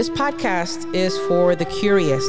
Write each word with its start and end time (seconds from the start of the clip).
This 0.00 0.08
podcast 0.08 0.94
is 0.94 1.18
for 1.28 1.54
the 1.54 1.66
curious, 1.66 2.24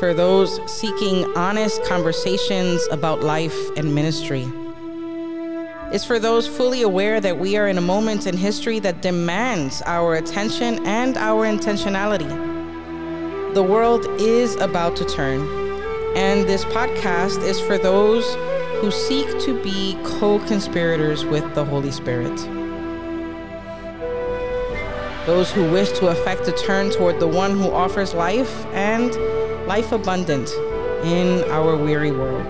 for 0.00 0.14
those 0.14 0.58
seeking 0.64 1.26
honest 1.36 1.84
conversations 1.84 2.82
about 2.90 3.20
life 3.20 3.54
and 3.76 3.94
ministry. 3.94 4.50
It's 5.92 6.06
for 6.06 6.18
those 6.18 6.48
fully 6.48 6.80
aware 6.80 7.20
that 7.20 7.38
we 7.38 7.58
are 7.58 7.68
in 7.68 7.76
a 7.76 7.82
moment 7.82 8.26
in 8.26 8.34
history 8.34 8.78
that 8.78 9.02
demands 9.02 9.82
our 9.84 10.14
attention 10.14 10.86
and 10.86 11.18
our 11.18 11.44
intentionality. 11.44 12.32
The 13.52 13.62
world 13.62 14.06
is 14.18 14.56
about 14.56 14.96
to 14.96 15.04
turn, 15.04 15.42
and 16.16 16.48
this 16.48 16.64
podcast 16.64 17.42
is 17.42 17.60
for 17.60 17.76
those 17.76 18.24
who 18.80 18.90
seek 18.90 19.28
to 19.42 19.62
be 19.62 19.98
co 20.02 20.38
conspirators 20.46 21.26
with 21.26 21.54
the 21.54 21.66
Holy 21.66 21.90
Spirit. 21.90 22.55
Those 25.26 25.50
who 25.50 25.68
wish 25.72 25.90
to 25.98 26.06
effect 26.06 26.46
a 26.46 26.52
turn 26.52 26.90
toward 26.92 27.18
the 27.18 27.26
one 27.26 27.58
who 27.58 27.68
offers 27.68 28.14
life 28.14 28.64
and 28.66 29.12
life 29.66 29.90
abundant 29.90 30.48
in 31.04 31.42
our 31.50 31.76
weary 31.76 32.12
world. 32.12 32.48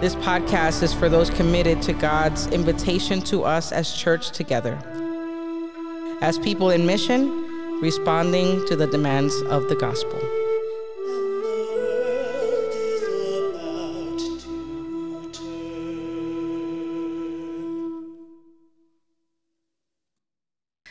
This 0.00 0.14
podcast 0.14 0.84
is 0.84 0.94
for 0.94 1.08
those 1.08 1.28
committed 1.28 1.82
to 1.82 1.92
God's 1.92 2.46
invitation 2.46 3.20
to 3.22 3.42
us 3.42 3.72
as 3.72 3.92
church 3.92 4.30
together, 4.30 4.78
as 6.20 6.38
people 6.38 6.70
in 6.70 6.86
mission, 6.86 7.80
responding 7.80 8.64
to 8.66 8.76
the 8.76 8.86
demands 8.86 9.34
of 9.48 9.68
the 9.68 9.74
gospel. 9.74 10.37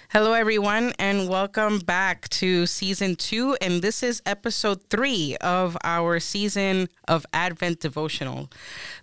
Hello, 0.10 0.32
everyone, 0.32 0.94
and 0.98 1.28
welcome 1.28 1.80
back 1.80 2.30
to 2.30 2.66
season 2.66 3.18
two. 3.18 3.58
And 3.60 3.82
this 3.82 4.02
is 4.02 4.22
episode 4.26 4.82
three 4.90 5.36
of 5.42 5.76
our 5.84 6.22
season 6.22 6.88
of 7.10 7.26
Advent 7.34 7.82
devotional. 7.82 8.50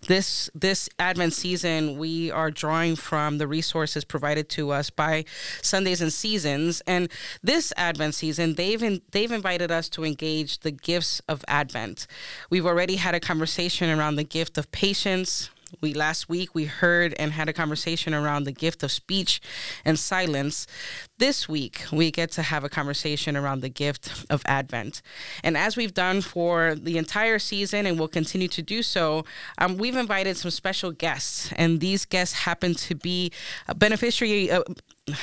This 0.09 0.49
this 0.55 0.89
Advent 0.99 1.35
season, 1.35 1.99
we 1.99 2.31
are 2.31 2.51
drawing 2.51 2.97
from 2.97 3.37
the 3.37 3.47
resources 3.47 4.03
provided 4.03 4.49
to 4.51 4.71
us 4.71 4.89
by 4.89 5.27
Sundays 5.61 6.01
and 6.01 6.11
Seasons. 6.11 6.81
And 6.87 7.11
this 7.43 7.71
Advent 7.77 8.15
season, 8.15 8.55
they've 8.55 8.83
in, 8.83 9.03
they've 9.11 9.31
invited 9.31 9.71
us 9.71 9.91
to 9.91 10.05
engage 10.05 10.61
the 10.61 10.71
gifts 10.71 11.21
of 11.29 11.45
Advent. 11.47 12.07
We've 12.49 12.67
already 12.67 12.97
had 12.97 13.15
a 13.15 13.21
conversation 13.21 13.91
around 13.91 14.17
the 14.17 14.25
gift 14.25 14.57
of 14.57 14.73
patience, 14.73 15.51
we 15.81 15.95
last 15.95 16.29
week 16.29 16.55
we 16.55 16.65
heard 16.65 17.15
and 17.19 17.33
had 17.33 17.49
a 17.49 17.53
conversation 17.53 18.15
around 18.15 18.45
the 18.45 18.53
gift 18.53 18.83
of 18.83 18.91
speech 18.91 19.41
and 19.85 19.99
silence. 19.99 20.67
This 21.19 21.49
week 21.49 21.85
we 21.93 22.11
get 22.11 22.31
to 22.33 22.43
have 22.43 22.65
a 22.65 22.69
conversation 22.69 23.37
around 23.37 23.61
the 23.61 23.69
gift 23.69 24.25
of 24.31 24.43
Advent. 24.47 25.03
And 25.43 25.57
as 25.57 25.77
we've 25.77 25.95
done 25.95 26.21
for 26.21 26.75
the 26.75 26.99
entire 26.99 27.39
season 27.39 27.87
and 27.87 27.99
will 27.99 28.09
continue 28.09 28.49
to 28.49 28.63
do 28.63 28.83
so, 28.83 29.25
um, 29.59 29.77
we've 29.77 29.97
invited 29.97 30.37
some 30.37 30.51
special 30.51 30.91
guests, 30.91 31.53
and 31.57 31.81
these 31.81 32.05
guests 32.05 32.35
happen 32.41 32.75
to 32.75 32.95
be 32.95 33.33
a 33.69 33.75
beneficiary. 33.75 34.51
Uh, 34.51 34.63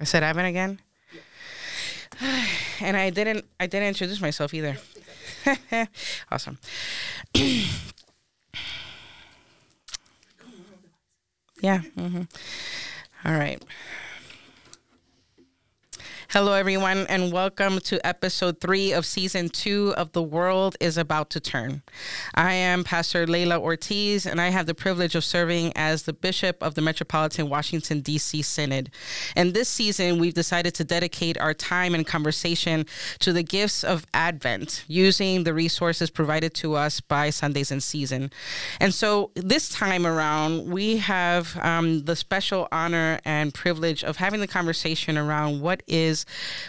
I 0.00 0.04
said 0.04 0.22
Advent 0.22 0.48
again. 0.48 0.80
and 2.80 2.96
I 2.96 3.10
didn't 3.10 3.44
I 3.58 3.66
didn't 3.66 3.88
introduce 3.88 4.20
myself 4.20 4.54
either. 4.54 4.76
awesome. 6.30 6.58
yeah. 7.34 7.64
Mm-hmm. 11.96 12.22
All 13.24 13.34
right. 13.34 13.60
Hello, 16.32 16.52
everyone, 16.52 17.08
and 17.08 17.32
welcome 17.32 17.80
to 17.80 18.06
episode 18.06 18.60
three 18.60 18.92
of 18.92 19.04
season 19.04 19.48
two 19.48 19.92
of 19.96 20.12
The 20.12 20.22
World 20.22 20.76
is 20.78 20.96
About 20.96 21.28
to 21.30 21.40
Turn. 21.40 21.82
I 22.36 22.52
am 22.52 22.84
Pastor 22.84 23.26
Leila 23.26 23.58
Ortiz, 23.58 24.26
and 24.26 24.40
I 24.40 24.50
have 24.50 24.66
the 24.66 24.74
privilege 24.74 25.16
of 25.16 25.24
serving 25.24 25.72
as 25.74 26.04
the 26.04 26.12
Bishop 26.12 26.62
of 26.62 26.76
the 26.76 26.82
Metropolitan 26.82 27.48
Washington, 27.48 28.00
D.C. 28.00 28.42
Synod. 28.42 28.92
And 29.34 29.54
this 29.54 29.68
season, 29.68 30.20
we've 30.20 30.32
decided 30.32 30.72
to 30.76 30.84
dedicate 30.84 31.36
our 31.40 31.52
time 31.52 31.96
and 31.96 32.06
conversation 32.06 32.86
to 33.18 33.32
the 33.32 33.42
gifts 33.42 33.82
of 33.82 34.06
Advent 34.14 34.84
using 34.86 35.42
the 35.42 35.52
resources 35.52 36.10
provided 36.10 36.54
to 36.54 36.76
us 36.76 37.00
by 37.00 37.30
Sundays 37.30 37.72
in 37.72 37.80
Season. 37.80 38.30
And 38.78 38.94
so 38.94 39.32
this 39.34 39.68
time 39.68 40.06
around, 40.06 40.70
we 40.70 40.98
have 40.98 41.58
um, 41.60 42.04
the 42.04 42.14
special 42.14 42.68
honor 42.70 43.18
and 43.24 43.52
privilege 43.52 44.04
of 44.04 44.18
having 44.18 44.38
the 44.38 44.46
conversation 44.46 45.18
around 45.18 45.60
what 45.60 45.82
is 45.88 46.19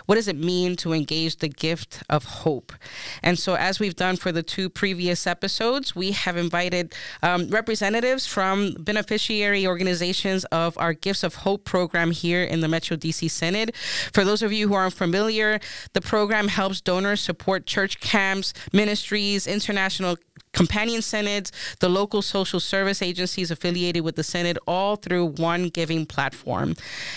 what 0.06 0.16
does 0.16 0.28
it 0.28 0.38
mean 0.38 0.76
to 0.78 0.94
engage 0.94 1.38
the 1.38 1.50
gift 1.50 2.04
of 2.10 2.26
hope? 2.26 2.74
And 3.24 3.38
so, 3.38 3.56
as 3.56 3.80
we've 3.80 3.96
done 3.96 4.18
for 4.18 4.32
the 4.32 4.44
two 4.44 4.70
previous 4.70 5.26
episodes, 5.28 5.96
we 5.96 6.12
have 6.12 6.38
invited 6.38 6.94
um, 7.24 7.50
representatives 7.50 8.26
from 8.26 8.74
beneficiary 8.80 9.66
organizations 9.68 10.46
of 10.46 10.78
our 10.78 10.94
Gifts 10.94 11.24
of 11.24 11.36
Hope 11.36 11.66
program 11.66 12.12
here 12.12 12.44
in 12.44 12.62
the 12.62 12.68
Metro 12.68 12.98
DC 12.98 13.30
Synod. 13.30 13.76
For 14.14 14.24
those 14.24 14.42
of 14.42 14.52
you 14.52 14.68
who 14.68 14.74
aren't 14.74 14.94
familiar, 14.94 15.60
the 15.94 16.02
program 16.02 16.48
helps 16.48 16.82
donors 16.82 17.22
support 17.22 17.66
church 17.66 18.00
camps, 18.00 18.54
ministries, 18.74 19.48
international 19.48 20.18
companion 20.54 21.02
synods, 21.02 21.52
the 21.80 21.90
local 21.90 22.22
social 22.22 22.60
service 22.60 23.02
agencies 23.02 23.52
affiliated 23.52 24.04
with 24.04 24.16
the 24.16 24.24
synod, 24.24 24.60
all 24.68 24.96
through 24.96 25.26
one 25.26 25.70
giving 25.70 26.06
platform. 26.06 26.76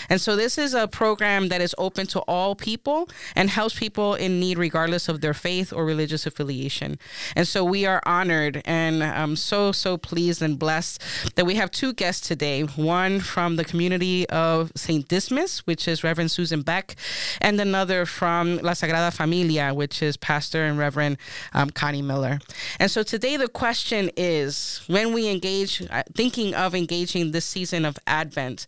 And 0.09 0.21
so 0.21 0.35
this 0.35 0.57
is 0.57 0.73
a 0.73 0.87
program 0.87 1.49
that 1.49 1.61
is 1.61 1.75
open 1.77 2.07
to 2.07 2.19
all 2.21 2.55
people 2.55 3.09
and 3.35 3.49
helps 3.49 3.77
people 3.77 4.15
in 4.15 4.39
need 4.39 4.57
regardless 4.57 5.09
of 5.09 5.21
their 5.21 5.33
faith 5.33 5.73
or 5.73 5.85
religious 5.85 6.25
affiliation. 6.25 6.97
And 7.35 7.47
so 7.47 7.63
we 7.63 7.85
are 7.85 8.01
honored 8.05 8.61
and 8.65 9.03
I'm 9.03 9.35
so, 9.35 9.71
so 9.71 9.97
pleased 9.97 10.41
and 10.41 10.57
blessed 10.57 11.01
that 11.35 11.45
we 11.45 11.55
have 11.55 11.71
two 11.71 11.93
guests 11.93 12.27
today 12.27 12.61
one 12.61 13.19
from 13.19 13.57
the 13.57 13.65
community 13.65 14.27
of 14.29 14.71
St. 14.75 15.07
Dysmas, 15.07 15.59
which 15.59 15.87
is 15.87 16.03
Reverend 16.03 16.31
Susan 16.31 16.61
Beck, 16.61 16.95
and 17.41 17.59
another 17.59 18.05
from 18.05 18.57
La 18.57 18.71
Sagrada 18.71 19.13
Familia, 19.13 19.73
which 19.73 20.01
is 20.01 20.17
Pastor 20.17 20.63
and 20.63 20.77
Reverend 20.77 21.17
um, 21.53 21.69
Connie 21.69 22.01
Miller. 22.01 22.39
And 22.79 22.89
so 22.89 23.03
today, 23.03 23.24
today 23.25 23.37
the 23.37 23.47
question 23.47 24.11
is 24.15 24.81
when 24.85 25.11
we 25.11 25.27
engage, 25.27 25.81
uh, 25.89 26.03
thinking 26.13 26.53
of 26.53 26.75
engaging 26.75 27.31
this 27.31 27.43
season 27.43 27.83
of 27.83 27.97
Advent, 28.05 28.67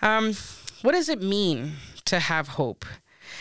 um, 0.00 0.32
what 0.82 0.92
does 0.92 1.08
it 1.08 1.20
mean 1.20 1.72
to 2.04 2.20
have 2.20 2.46
hope? 2.46 2.84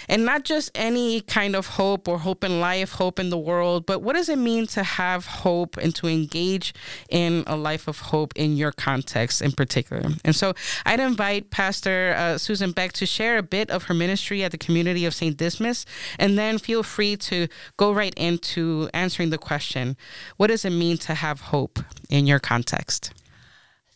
And 0.07 0.25
not 0.25 0.43
just 0.43 0.71
any 0.75 1.21
kind 1.21 1.55
of 1.55 1.67
hope 1.67 2.07
or 2.07 2.19
hope 2.19 2.43
in 2.43 2.59
life, 2.59 2.93
hope 2.93 3.19
in 3.19 3.29
the 3.29 3.37
world, 3.37 3.85
but 3.85 4.01
what 4.01 4.15
does 4.15 4.29
it 4.29 4.37
mean 4.37 4.67
to 4.67 4.83
have 4.83 5.25
hope 5.25 5.77
and 5.77 5.93
to 5.95 6.07
engage 6.07 6.73
in 7.09 7.43
a 7.47 7.55
life 7.55 7.87
of 7.87 7.99
hope 7.99 8.33
in 8.35 8.57
your 8.57 8.71
context 8.71 9.41
in 9.41 9.51
particular? 9.51 10.09
And 10.23 10.35
so 10.35 10.53
I'd 10.85 10.99
invite 10.99 11.49
Pastor 11.51 12.13
uh, 12.17 12.37
Susan 12.37 12.71
Beck 12.71 12.93
to 12.93 13.05
share 13.05 13.37
a 13.37 13.43
bit 13.43 13.69
of 13.69 13.83
her 13.83 13.93
ministry 13.93 14.43
at 14.43 14.51
the 14.51 14.57
community 14.57 15.05
of 15.05 15.13
St. 15.13 15.37
Dysmas, 15.37 15.85
and 16.17 16.37
then 16.37 16.57
feel 16.57 16.83
free 16.83 17.15
to 17.17 17.47
go 17.77 17.91
right 17.91 18.13
into 18.15 18.89
answering 18.93 19.29
the 19.29 19.37
question 19.37 19.95
what 20.37 20.47
does 20.47 20.65
it 20.65 20.71
mean 20.71 20.97
to 20.97 21.13
have 21.13 21.41
hope 21.41 21.79
in 22.09 22.27
your 22.27 22.39
context? 22.39 23.13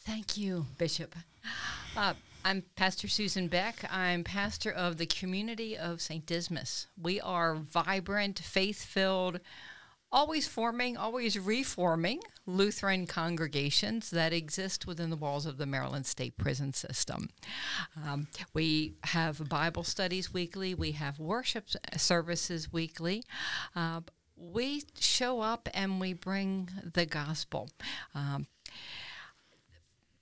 Thank 0.06 0.38
you, 0.38 0.66
Bishop. 0.78 1.16
Uh, 1.96 2.14
I'm 2.46 2.64
Pastor 2.76 3.08
Susan 3.08 3.48
Beck. 3.48 3.88
I'm 3.90 4.26
pastor 4.26 4.70
of 4.70 4.98
the 4.98 5.06
community 5.06 5.78
of 5.78 6.02
St. 6.02 6.26
Dysmas. 6.26 6.88
We 7.02 7.22
are 7.22 7.56
vibrant, 7.56 8.40
faith 8.40 8.84
filled, 8.84 9.40
always 10.12 10.46
forming, 10.46 10.98
always 10.98 11.40
reforming 11.40 12.20
Lutheran 12.46 13.08
congregations 13.08 14.10
that 14.10 14.34
exist 14.34 14.86
within 14.86 15.10
the 15.10 15.16
walls 15.16 15.46
of 15.46 15.58
the 15.58 15.66
Maryland 15.66 16.06
State 16.06 16.38
Prison 16.38 16.74
System. 16.74 17.30
Um, 18.06 18.28
we 18.54 18.96
have 19.06 19.48
Bible 19.48 19.86
studies 19.86 20.34
weekly, 20.34 20.74
we 20.76 20.92
have 20.92 21.20
worship 21.20 21.68
services 21.96 22.74
weekly. 22.74 23.24
Uh, 23.74 24.02
we 24.36 24.84
show 25.00 25.40
up 25.40 25.70
and 25.74 26.02
we 26.02 26.12
bring 26.12 26.70
the 26.94 27.06
gospel. 27.06 27.70
Um, 28.14 28.48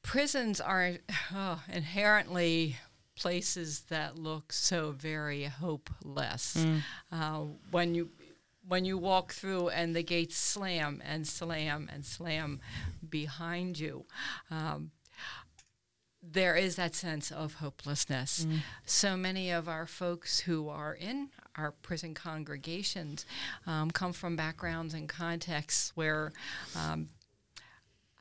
prisons 0.03 0.59
are 0.59 0.94
oh, 1.33 1.62
inherently 1.71 2.77
places 3.15 3.81
that 3.89 4.18
look 4.18 4.51
so 4.51 4.92
very 4.92 5.44
hopeless. 5.44 6.57
Mm. 6.57 6.81
Uh, 7.12 7.39
when 7.69 7.94
you 7.94 8.09
when 8.68 8.86
you 8.86 8.98
walk 8.98 9.33
through 9.33 9.69
and 9.69 9.95
the 9.95 10.03
gates 10.03 10.38
slam 10.38 11.01
and 11.06 11.27
slam 11.27 11.89
and 11.92 12.06
slam 12.06 12.59
behind 13.09 13.80
you, 13.80 14.06
um, 14.50 14.92
there 16.24 16.56
is 16.56 16.75
that 16.75 16.94
sense 16.94 17.31
of 17.31 17.56
hopelessness. 17.56 18.45
Mm. 18.45 18.59
So 18.86 19.18
many 19.18 19.50
of 19.51 19.68
our 19.68 19.88
folks 19.88 20.42
who 20.42 20.69
are 20.69 20.94
in 20.94 21.30
our 21.56 21.71
prison 21.71 22.13
congregations 22.13 23.25
um, 23.65 23.92
come 23.92 24.13
from 24.13 24.36
backgrounds 24.36 24.94
and 24.94 25.09
contexts 25.09 25.92
where 25.95 26.31
um, 26.75 27.09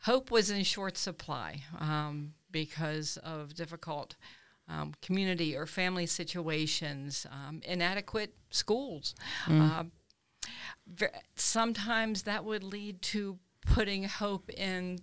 hope 0.02 0.30
was 0.30 0.50
in 0.50 0.64
short 0.64 0.96
supply. 0.96 1.62
Um, 1.78 2.34
because 2.52 3.16
of 3.18 3.54
difficult 3.54 4.16
um, 4.68 4.94
community 5.02 5.56
or 5.56 5.66
family 5.66 6.06
situations, 6.06 7.26
um, 7.30 7.60
inadequate 7.64 8.34
schools. 8.50 9.14
Uh, 9.62 9.84
ver- 10.86 11.12
sometimes 11.34 12.22
that 12.22 12.44
would 12.44 12.62
lead 12.62 13.02
to 13.02 13.38
putting 13.66 14.04
hope 14.04 14.48
in 14.50 15.00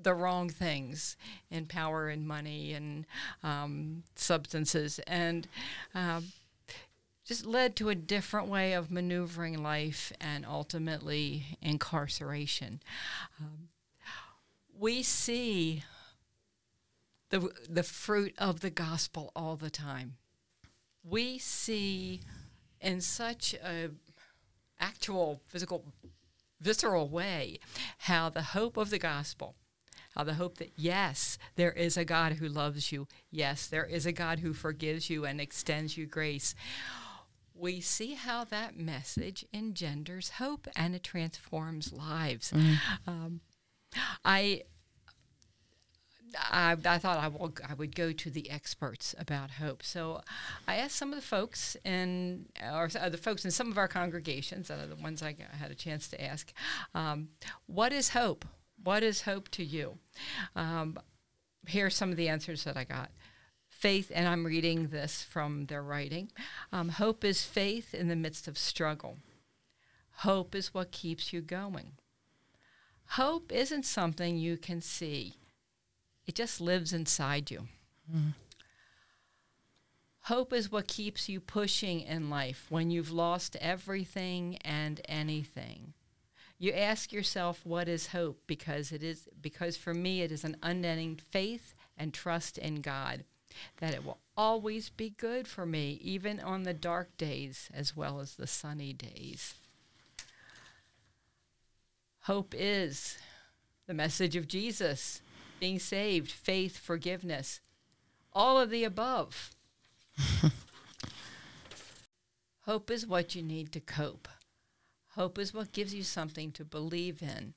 the 0.00 0.14
wrong 0.14 0.48
things 0.48 1.16
in 1.50 1.66
power 1.66 2.08
and 2.08 2.26
money 2.26 2.72
and 2.72 3.06
um, 3.42 4.02
substances 4.16 4.98
and 5.06 5.46
um, 5.94 6.24
just 7.24 7.46
led 7.46 7.76
to 7.76 7.88
a 7.88 7.94
different 7.94 8.48
way 8.48 8.72
of 8.72 8.90
maneuvering 8.90 9.62
life 9.62 10.12
and 10.20 10.44
ultimately 10.44 11.58
incarceration. 11.62 12.80
Um, 13.40 13.68
we 14.78 15.02
see 15.02 15.84
the, 17.30 17.50
the 17.68 17.82
fruit 17.82 18.34
of 18.38 18.60
the 18.60 18.70
gospel 18.70 19.32
all 19.34 19.56
the 19.56 19.70
time. 19.70 20.16
We 21.02 21.38
see 21.38 22.20
in 22.80 23.00
such 23.00 23.54
a 23.54 23.90
actual 24.78 25.40
physical 25.46 25.84
visceral 26.60 27.08
way 27.08 27.58
how 27.98 28.28
the 28.28 28.42
hope 28.42 28.76
of 28.76 28.90
the 28.90 28.98
gospel 28.98 29.54
how 30.14 30.24
the 30.24 30.34
hope 30.34 30.58
that 30.58 30.72
yes 30.76 31.38
there 31.56 31.72
is 31.72 31.96
a 31.96 32.04
god 32.04 32.34
who 32.34 32.48
loves 32.48 32.92
you. 32.92 33.06
Yes 33.30 33.66
there 33.66 33.84
is 33.84 34.06
a 34.06 34.12
god 34.12 34.38
who 34.40 34.52
forgives 34.52 35.10
you 35.10 35.24
and 35.24 35.40
extends 35.40 35.96
you 35.96 36.06
grace. 36.06 36.54
We 37.54 37.80
see 37.80 38.14
how 38.14 38.44
that 38.44 38.76
message 38.76 39.44
engenders 39.52 40.30
hope 40.30 40.68
and 40.76 40.94
it 40.94 41.02
transforms 41.02 41.92
lives. 41.92 42.52
Um, 43.06 43.40
i 44.24 44.62
I, 46.36 46.76
I 46.84 46.98
thought 46.98 47.18
I, 47.18 47.28
will, 47.28 47.52
I 47.68 47.74
would 47.74 47.94
go 47.94 48.12
to 48.12 48.30
the 48.30 48.50
experts 48.50 49.14
about 49.18 49.52
hope. 49.52 49.82
So 49.82 50.20
I 50.66 50.76
asked 50.76 50.96
some 50.96 51.10
of 51.10 51.16
the 51.16 51.24
folks 51.24 51.76
in, 51.84 52.46
or 52.62 52.88
uh, 52.98 53.08
the 53.08 53.18
folks 53.18 53.44
in 53.44 53.50
some 53.50 53.70
of 53.70 53.78
our 53.78 53.88
congregations, 53.88 54.68
that 54.68 54.80
are 54.80 54.86
the 54.86 54.96
ones 54.96 55.22
I 55.22 55.36
had 55.52 55.70
a 55.70 55.76
chance 55.76 56.08
to 56.08 56.22
ask, 56.22 56.52
um, 56.94 57.28
what 57.66 57.92
is 57.92 58.10
hope? 58.10 58.44
What 58.82 59.02
is 59.02 59.22
hope 59.22 59.48
to 59.50 59.64
you? 59.64 59.98
Um, 60.56 60.98
here 61.66 61.86
are 61.86 61.90
some 61.90 62.10
of 62.10 62.16
the 62.16 62.28
answers 62.28 62.64
that 62.64 62.76
I 62.76 62.84
got. 62.84 63.10
Faith, 63.68 64.10
and 64.14 64.26
I'm 64.26 64.46
reading 64.46 64.88
this 64.88 65.22
from 65.22 65.66
their 65.66 65.82
writing. 65.82 66.30
Um, 66.72 66.88
hope 66.90 67.24
is 67.24 67.44
faith 67.44 67.94
in 67.94 68.08
the 68.08 68.16
midst 68.16 68.48
of 68.48 68.56
struggle. 68.56 69.18
Hope 70.18 70.54
is 70.54 70.72
what 70.72 70.90
keeps 70.90 71.32
you 71.32 71.40
going. 71.40 71.92
Hope 73.10 73.52
isn't 73.52 73.84
something 73.84 74.36
you 74.36 74.56
can 74.56 74.80
see. 74.80 75.34
It 76.26 76.34
just 76.34 76.60
lives 76.60 76.92
inside 76.92 77.50
you. 77.50 77.68
Hmm. 78.10 78.30
Hope 80.22 80.54
is 80.54 80.72
what 80.72 80.88
keeps 80.88 81.28
you 81.28 81.38
pushing 81.38 82.00
in 82.00 82.30
life 82.30 82.66
when 82.70 82.90
you've 82.90 83.10
lost 83.10 83.56
everything 83.60 84.56
and 84.64 85.00
anything. 85.04 85.92
You 86.58 86.72
ask 86.72 87.12
yourself 87.12 87.60
what 87.64 87.88
is 87.88 88.06
hope 88.06 88.40
because 88.46 88.90
it 88.90 89.02
is 89.02 89.28
because 89.42 89.76
for 89.76 89.92
me 89.92 90.22
it 90.22 90.32
is 90.32 90.42
an 90.42 90.56
unending 90.62 91.16
faith 91.16 91.74
and 91.98 92.14
trust 92.14 92.56
in 92.56 92.80
God 92.80 93.24
that 93.78 93.92
it 93.92 94.04
will 94.04 94.18
always 94.36 94.88
be 94.88 95.10
good 95.10 95.46
for 95.46 95.66
me 95.66 95.98
even 96.02 96.40
on 96.40 96.62
the 96.62 96.74
dark 96.74 97.16
days 97.18 97.68
as 97.74 97.94
well 97.94 98.18
as 98.18 98.36
the 98.36 98.46
sunny 98.46 98.94
days. 98.94 99.54
Hope 102.24 102.54
is 102.56 103.18
the 103.86 103.92
message 103.92 104.34
of 104.34 104.48
Jesus 104.48 105.20
being 105.60 105.78
saved, 105.78 106.30
faith, 106.30 106.78
forgiveness, 106.78 107.60
all 108.32 108.58
of 108.58 108.70
the 108.70 108.82
above. 108.82 109.50
Hope 112.62 112.90
is 112.90 113.06
what 113.06 113.34
you 113.34 113.42
need 113.42 113.72
to 113.72 113.80
cope. 113.80 114.26
Hope 115.10 115.38
is 115.38 115.52
what 115.52 115.72
gives 115.72 115.94
you 115.94 116.02
something 116.02 116.50
to 116.52 116.64
believe 116.64 117.20
in. 117.20 117.52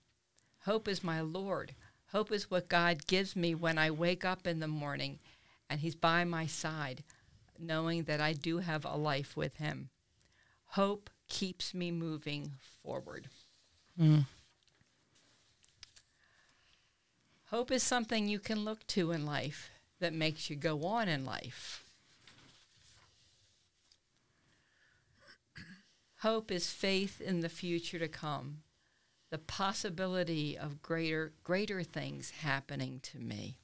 Hope 0.66 0.90
is 0.90 1.02
my 1.02 1.22
Lord. 1.22 1.74
Hope 2.12 2.30
is 2.34 2.52
what 2.52 2.68
God 2.68 3.08
gives 3.08 3.38
me 3.38 3.56
when 3.56 3.78
I 3.78 3.90
wake 3.90 4.25
up 4.25 4.46
in 4.46 4.60
the 4.60 4.68
morning 4.68 5.20
and 5.70 5.80
He's 5.80 5.96
by 5.96 6.25
my 6.25 6.46
side, 6.46 7.06
knowing 7.58 8.04
that 8.04 8.20
I 8.20 8.34
do 8.34 8.58
have 8.58 8.84
a 8.84 8.98
life 8.98 9.38
with 9.38 9.56
Him. 9.56 9.92
Hope 10.66 11.10
keeps 11.30 11.74
me 11.74 11.90
moving 11.90 12.52
forward. 12.84 13.30
Mm. 13.98 14.25
Hope 17.50 17.72
is 17.72 17.82
something 17.82 18.28
you 18.28 18.40
can 18.40 18.66
look 18.66 18.86
to 18.88 19.12
in 19.12 19.26
life 19.26 19.70
that 20.00 20.14
makes 20.14 20.50
you 20.50 20.56
go 20.56 20.84
on 20.84 21.08
in 21.08 21.26
life. 21.26 21.84
Hope 26.22 26.52
is 26.52 26.72
faith 26.72 27.22
in 27.22 27.40
the 27.42 27.50
future 27.50 28.00
to 28.00 28.08
come, 28.08 28.64
the 29.30 29.38
possibility 29.38 30.58
of 30.58 30.82
greater 30.82 31.32
greater 31.44 31.84
things 31.84 32.32
happening 32.32 33.00
to 33.04 33.20
me. 33.20 33.60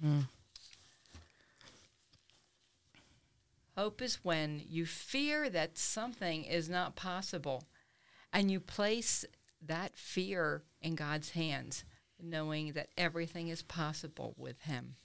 Hmm. 0.00 0.20
Hope 3.76 4.00
is 4.00 4.24
when 4.24 4.62
you 4.68 4.86
fear 4.86 5.50
that 5.50 5.78
something 5.78 6.44
is 6.44 6.68
not 6.68 6.96
possible 6.96 7.64
and 8.32 8.50
you 8.50 8.58
place 8.58 9.24
that 9.60 9.96
fear 9.96 10.62
in 10.80 10.94
God's 10.94 11.30
hands, 11.30 11.84
knowing 12.24 12.72
that 12.72 12.88
everything 12.96 13.48
is 13.48 13.62
possible 13.62 14.34
with 14.36 14.60
Him. 14.62 14.96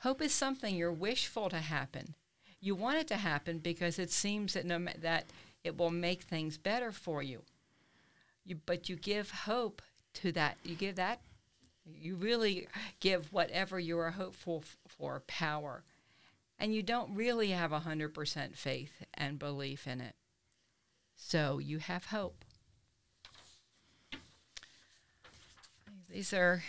Hope 0.00 0.20
is 0.22 0.32
something 0.32 0.76
you're 0.76 0.92
wishful 0.92 1.48
to 1.48 1.58
happen. 1.58 2.14
You 2.60 2.74
want 2.74 2.98
it 2.98 3.08
to 3.08 3.16
happen 3.16 3.58
because 3.58 3.98
it 3.98 4.10
seems 4.10 4.54
that 4.54 4.66
no 4.66 4.84
that 4.98 5.26
it 5.64 5.76
will 5.76 5.90
make 5.90 6.22
things 6.22 6.58
better 6.58 6.92
for 6.92 7.22
you. 7.22 7.42
You, 8.44 8.60
but 8.66 8.88
you 8.88 8.96
give 8.96 9.30
hope 9.30 9.82
to 10.14 10.32
that. 10.32 10.58
You 10.62 10.74
give 10.76 10.96
that. 10.96 11.20
You 11.84 12.14
really 12.16 12.68
give 13.00 13.32
whatever 13.32 13.78
you 13.78 13.98
are 13.98 14.12
hopeful 14.12 14.62
f- 14.64 14.76
for 14.86 15.22
power, 15.26 15.82
and 16.58 16.74
you 16.74 16.82
don't 16.82 17.14
really 17.14 17.50
have 17.50 17.72
a 17.72 17.80
hundred 17.80 18.14
percent 18.14 18.56
faith 18.56 19.02
and 19.14 19.38
belief 19.38 19.86
in 19.86 20.00
it. 20.00 20.14
So 21.16 21.58
you 21.58 21.78
have 21.78 22.06
hope. 22.06 22.44
These 26.16 26.32
are 26.32 26.62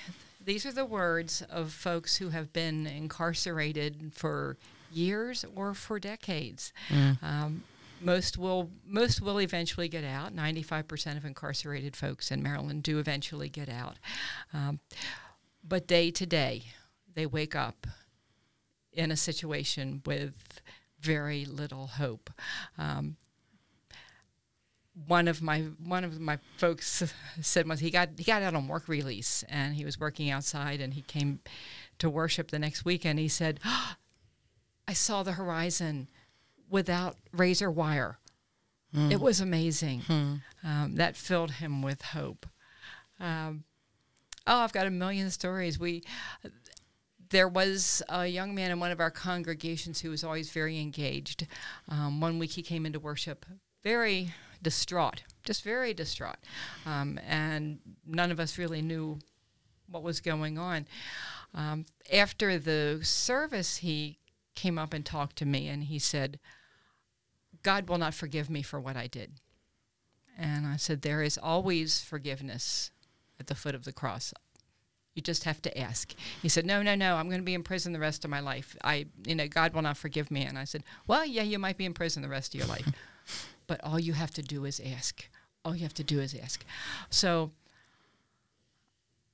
these 0.43 0.65
are 0.65 0.73
the 0.73 0.83
words 0.83 1.41
of 1.49 1.71
folks 1.71 2.17
who 2.17 2.27
have 2.27 2.51
been 2.51 2.85
incarcerated 2.85 4.11
for 4.13 4.57
years 4.91 5.45
or 5.55 5.73
for 5.73 6.01
decades. 6.01 6.73
Um, 7.21 7.63
most 8.01 8.37
will 8.37 8.69
most 8.85 9.21
will 9.21 9.39
eventually 9.39 9.87
get 9.87 10.03
out. 10.03 10.33
Ninety 10.33 10.63
five 10.63 10.85
percent 10.85 11.17
of 11.17 11.23
incarcerated 11.23 11.95
folks 11.95 12.29
in 12.29 12.43
Maryland 12.43 12.83
do 12.83 12.99
eventually 12.99 13.47
get 13.47 13.69
out, 13.69 13.95
um, 14.53 14.81
but 15.63 15.87
day 15.87 16.11
to 16.11 16.25
day, 16.25 16.63
they 17.15 17.25
wake 17.25 17.55
up 17.55 17.87
in 18.91 19.11
a 19.11 19.17
situation 19.17 20.01
with 20.05 20.59
very 20.99 21.45
little 21.45 21.87
hope. 21.87 22.29
Um, 22.77 23.15
one 25.05 25.27
of 25.27 25.41
my 25.41 25.61
one 25.83 26.03
of 26.03 26.19
my 26.19 26.39
folks 26.57 27.03
said 27.41 27.67
was 27.67 27.79
he 27.79 27.91
got 27.91 28.09
he 28.17 28.23
got 28.23 28.41
out 28.41 28.55
on 28.55 28.67
work 28.67 28.87
release 28.87 29.43
and 29.49 29.75
he 29.75 29.85
was 29.85 29.99
working 29.99 30.29
outside 30.29 30.81
and 30.81 30.93
he 30.93 31.01
came 31.01 31.39
to 31.99 32.09
worship 32.09 32.49
the 32.49 32.59
next 32.59 32.85
weekend. 32.85 33.19
He 33.19 33.27
said, 33.27 33.59
"I 34.87 34.93
saw 34.93 35.23
the 35.23 35.33
horizon 35.33 36.07
without 36.69 37.17
razor 37.31 37.69
wire. 37.69 38.17
It 39.11 39.19
was 39.19 39.39
amazing. 39.39 40.01
Um, 40.63 40.95
that 40.95 41.15
filled 41.15 41.51
him 41.51 41.83
with 41.83 42.01
hope." 42.01 42.47
Um, 43.19 43.63
oh, 44.47 44.61
I've 44.61 44.73
got 44.73 44.87
a 44.87 44.91
million 44.91 45.29
stories. 45.29 45.77
We 45.77 46.03
there 47.29 47.47
was 47.47 48.01
a 48.09 48.25
young 48.25 48.55
man 48.55 48.71
in 48.71 48.79
one 48.79 48.91
of 48.91 48.99
our 48.99 49.11
congregations 49.11 50.01
who 50.01 50.09
was 50.09 50.23
always 50.23 50.49
very 50.49 50.79
engaged. 50.79 51.45
Um, 51.89 52.21
one 52.21 52.39
week 52.39 52.51
he 52.51 52.63
came 52.63 52.85
into 52.85 52.99
worship 52.99 53.45
very 53.83 54.33
distraught, 54.61 55.23
just 55.43 55.63
very 55.63 55.93
distraught. 55.93 56.37
Um, 56.85 57.19
and 57.27 57.79
none 58.05 58.31
of 58.31 58.39
us 58.39 58.57
really 58.57 58.81
knew 58.81 59.19
what 59.89 60.03
was 60.03 60.19
going 60.21 60.57
on. 60.57 60.87
Um, 61.53 61.85
after 62.11 62.59
the 62.59 62.99
service, 63.03 63.77
he 63.77 64.19
came 64.55 64.77
up 64.77 64.93
and 64.93 65.05
talked 65.05 65.37
to 65.37 65.45
me 65.45 65.67
and 65.67 65.83
he 65.83 65.99
said, 65.99 66.39
God 67.63 67.89
will 67.89 67.97
not 67.97 68.13
forgive 68.13 68.49
me 68.49 68.61
for 68.61 68.79
what 68.79 68.97
I 68.97 69.07
did. 69.07 69.39
And 70.37 70.67
I 70.67 70.77
said, 70.77 71.01
There 71.01 71.23
is 71.23 71.37
always 71.37 72.01
forgiveness 72.01 72.91
at 73.39 73.47
the 73.47 73.55
foot 73.55 73.75
of 73.75 73.85
the 73.85 73.91
cross. 73.91 74.33
You 75.15 75.21
just 75.23 75.45
have 75.45 75.63
to 75.63 75.77
ask. 75.77 76.13
He 76.41 76.49
said, 76.49 76.65
No, 76.65 76.83
no, 76.83 76.93
no, 76.93 77.15
I'm 77.15 77.27
going 77.27 77.41
to 77.41 77.45
be 77.45 77.55
in 77.55 77.63
prison 77.63 77.91
the 77.91 77.99
rest 77.99 78.23
of 78.23 78.29
my 78.29 78.39
life. 78.39 78.75
I, 78.83 79.07
you 79.25 79.33
know, 79.33 79.47
God 79.47 79.73
will 79.73 79.81
not 79.81 79.97
forgive 79.97 80.29
me. 80.29 80.43
And 80.43 80.57
I 80.59 80.63
said, 80.63 80.83
Well, 81.07 81.25
yeah, 81.25 81.41
you 81.41 81.57
might 81.57 81.77
be 81.77 81.85
in 81.85 81.93
prison 81.93 82.21
the 82.21 82.29
rest 82.29 82.53
of 82.53 82.59
your 82.59 82.67
life. 82.67 82.87
but 83.67 83.83
all 83.83 83.99
you 83.99 84.13
have 84.13 84.31
to 84.31 84.41
do 84.41 84.65
is 84.65 84.79
ask. 84.79 85.27
All 85.63 85.75
you 85.75 85.83
have 85.83 85.93
to 85.95 86.03
do 86.03 86.19
is 86.19 86.33
ask. 86.33 86.63
So 87.09 87.51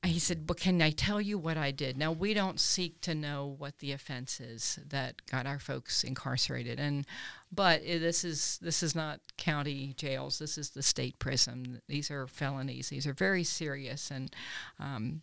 he 0.04 0.20
said, 0.20 0.46
But 0.46 0.60
can 0.60 0.82
I 0.82 0.92
tell 0.92 1.22
you 1.22 1.38
what 1.38 1.58
I 1.58 1.72
did? 1.72 1.98
Now, 1.98 2.12
we 2.12 2.34
don't 2.34 2.60
seek 2.60 3.00
to 3.02 3.16
know 3.16 3.56
what 3.58 3.80
the 3.80 3.94
offense 3.94 4.40
is 4.40 4.80
that 4.90 5.26
got 5.32 5.46
our 5.46 5.60
folks 5.60 6.04
incarcerated. 6.04 6.80
And 6.80 7.06
but 7.52 7.84
this 7.84 8.24
is 8.24 8.60
this 8.62 8.84
is 8.84 8.96
not 8.96 9.22
county 9.38 9.94
jails. 9.96 10.40
This 10.40 10.58
is 10.58 10.72
the 10.72 10.84
state 10.84 11.18
prison. 11.20 11.82
These 11.88 12.12
are 12.12 12.28
felonies. 12.28 12.90
These 12.90 13.08
are 13.08 13.14
very 13.14 13.44
serious 13.44 14.12
and 14.12 14.34
um, 14.80 15.22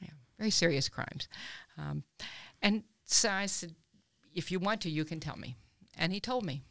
yeah, 0.00 0.10
very 0.38 0.50
serious 0.50 0.88
crimes. 0.88 1.28
Um, 1.76 2.04
and 2.62 2.84
so 3.04 3.30
I 3.30 3.46
said, 3.46 3.74
if 4.34 4.52
you 4.52 4.60
want 4.60 4.80
to, 4.82 4.90
you 4.90 5.04
can 5.04 5.18
tell 5.18 5.36
me. 5.36 5.56
And 5.98 6.12
he 6.12 6.20
told 6.20 6.44
me, 6.44 6.62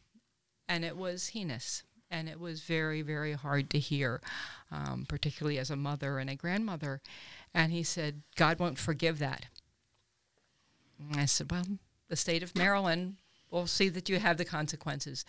and 0.68 0.84
it 0.84 0.98
was 0.98 1.30
heinous 1.30 1.84
and 2.12 2.30
it 2.30 2.40
was 2.40 2.62
very, 2.62 3.02
very 3.02 3.34
hard 3.34 3.70
to 3.72 3.80
hear, 3.80 4.22
um, 4.72 5.06
particularly 5.08 5.58
as 5.58 5.70
a 5.70 5.76
mother 5.76 6.20
and 6.20 6.30
a 6.30 6.36
grandmother. 6.36 7.02
And 7.54 7.72
he 7.72 7.84
said, 7.84 8.22
God 8.36 8.60
won't 8.60 8.78
forgive 8.78 9.20
that. 9.20 9.46
And 11.00 11.20
I 11.20 11.26
said, 11.26 11.52
Well, 11.52 11.66
the 12.08 12.16
state 12.16 12.44
of 12.44 12.56
Maryland 12.56 13.16
will 13.50 13.68
see 13.68 13.90
that 13.90 14.10
you 14.10 14.20
have 14.20 14.38
the 14.38 14.46
consequences, 14.46 15.26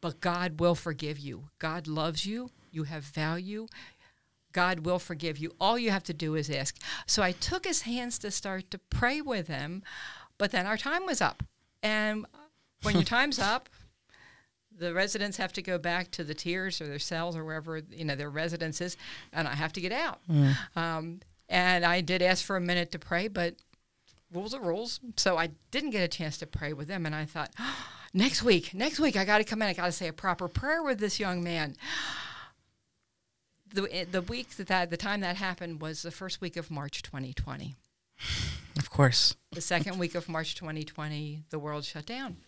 but 0.00 0.20
God 0.20 0.60
will 0.60 0.74
forgive 0.74 1.18
you. 1.18 1.48
God 1.58 1.86
loves 1.86 2.24
you, 2.24 2.50
you 2.70 2.84
have 2.84 3.04
value. 3.04 3.66
God 4.52 4.80
will 4.80 4.98
forgive 4.98 5.38
you. 5.38 5.54
All 5.58 5.78
you 5.78 5.90
have 5.90 6.04
to 6.04 6.12
do 6.12 6.34
is 6.34 6.50
ask. 6.50 6.76
So 7.06 7.22
I 7.22 7.32
took 7.32 7.64
his 7.64 7.82
hands 7.82 8.18
to 8.18 8.30
start 8.30 8.70
to 8.70 8.78
pray 8.78 9.22
with 9.22 9.48
him, 9.48 9.82
but 10.36 10.52
then 10.52 10.66
our 10.66 10.76
time 10.76 11.06
was 11.06 11.22
up. 11.22 11.42
And 11.82 12.26
when 12.82 12.94
your 12.94 13.04
time's 13.16 13.38
up, 13.38 13.70
the 14.82 14.92
residents 14.92 15.36
have 15.36 15.52
to 15.52 15.62
go 15.62 15.78
back 15.78 16.10
to 16.10 16.24
the 16.24 16.34
tiers 16.34 16.80
or 16.80 16.86
their 16.86 16.98
cells 16.98 17.36
or 17.36 17.44
wherever 17.44 17.78
you 17.78 18.04
know 18.04 18.16
their 18.16 18.30
residences, 18.30 18.96
and 19.32 19.46
I 19.46 19.54
have 19.54 19.72
to 19.74 19.80
get 19.80 19.92
out. 19.92 20.18
Mm. 20.30 20.56
Um, 20.76 21.20
and 21.48 21.84
I 21.84 22.00
did 22.00 22.20
ask 22.20 22.44
for 22.44 22.56
a 22.56 22.60
minute 22.60 22.90
to 22.92 22.98
pray, 22.98 23.28
but 23.28 23.54
rules 24.32 24.54
are 24.54 24.60
rules. 24.60 25.00
So 25.16 25.38
I 25.38 25.50
didn't 25.70 25.90
get 25.90 26.02
a 26.02 26.08
chance 26.08 26.38
to 26.38 26.46
pray 26.46 26.72
with 26.72 26.88
them, 26.88 27.06
and 27.06 27.14
I 27.14 27.24
thought, 27.24 27.50
oh, 27.58 27.88
next 28.14 28.42
week, 28.42 28.74
next 28.74 28.98
week 28.98 29.16
I 29.16 29.24
got 29.24 29.38
to 29.38 29.44
come 29.44 29.62
in. 29.62 29.68
I 29.68 29.72
got 29.72 29.86
to 29.86 29.92
say 29.92 30.08
a 30.08 30.12
proper 30.12 30.48
prayer 30.48 30.82
with 30.82 30.98
this 30.98 31.20
young 31.20 31.42
man. 31.42 31.76
The, 33.72 34.06
the 34.10 34.20
week 34.20 34.50
that, 34.56 34.66
that 34.66 34.90
the 34.90 34.98
time 34.98 35.20
that 35.20 35.36
happened 35.36 35.80
was 35.80 36.02
the 36.02 36.10
first 36.10 36.40
week 36.42 36.56
of 36.56 36.70
March 36.70 37.02
2020. 37.02 37.74
Of 38.78 38.88
course. 38.88 39.36
The 39.52 39.60
second 39.60 39.98
week 39.98 40.14
of 40.14 40.30
March 40.30 40.54
2020, 40.54 41.42
the 41.50 41.58
world 41.58 41.84
shut 41.84 42.06
down. 42.06 42.38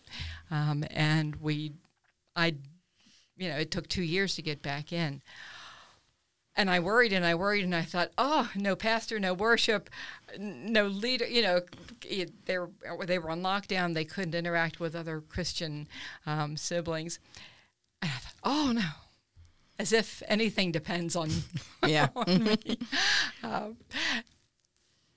Um, 0.49 0.83
and 0.89 1.35
we 1.35 1.73
I, 2.35 2.55
you 3.37 3.49
know, 3.49 3.57
it 3.57 3.71
took 3.71 3.87
two 3.87 4.03
years 4.03 4.35
to 4.35 4.41
get 4.41 4.61
back 4.61 4.91
in. 4.91 5.21
And 6.57 6.69
I 6.69 6.79
worried 6.79 7.11
and 7.11 7.25
I 7.25 7.35
worried 7.35 7.65
and 7.65 7.75
I 7.75 7.81
thought, 7.81 8.11
oh, 8.17 8.49
no 8.55 8.75
pastor, 8.77 9.19
no 9.19 9.33
worship, 9.33 9.89
no 10.39 10.87
leader. 10.87 11.27
You 11.27 11.41
know, 11.41 11.61
they 12.45 12.57
were, 12.57 12.69
they 13.05 13.19
were 13.19 13.29
on 13.29 13.41
lockdown. 13.41 13.93
They 13.93 14.05
couldn't 14.05 14.35
interact 14.35 14.79
with 14.79 14.95
other 14.95 15.19
Christian 15.19 15.87
um, 16.25 16.55
siblings. 16.55 17.19
And 18.01 18.09
I 18.09 18.15
thought, 18.15 18.33
oh 18.43 18.71
no, 18.73 18.89
as 19.77 19.91
if 19.91 20.23
anything 20.27 20.71
depends 20.71 21.15
on, 21.15 21.29
yeah. 21.85 22.07
on 22.15 22.43
me. 22.43 22.77
Um, 23.43 23.77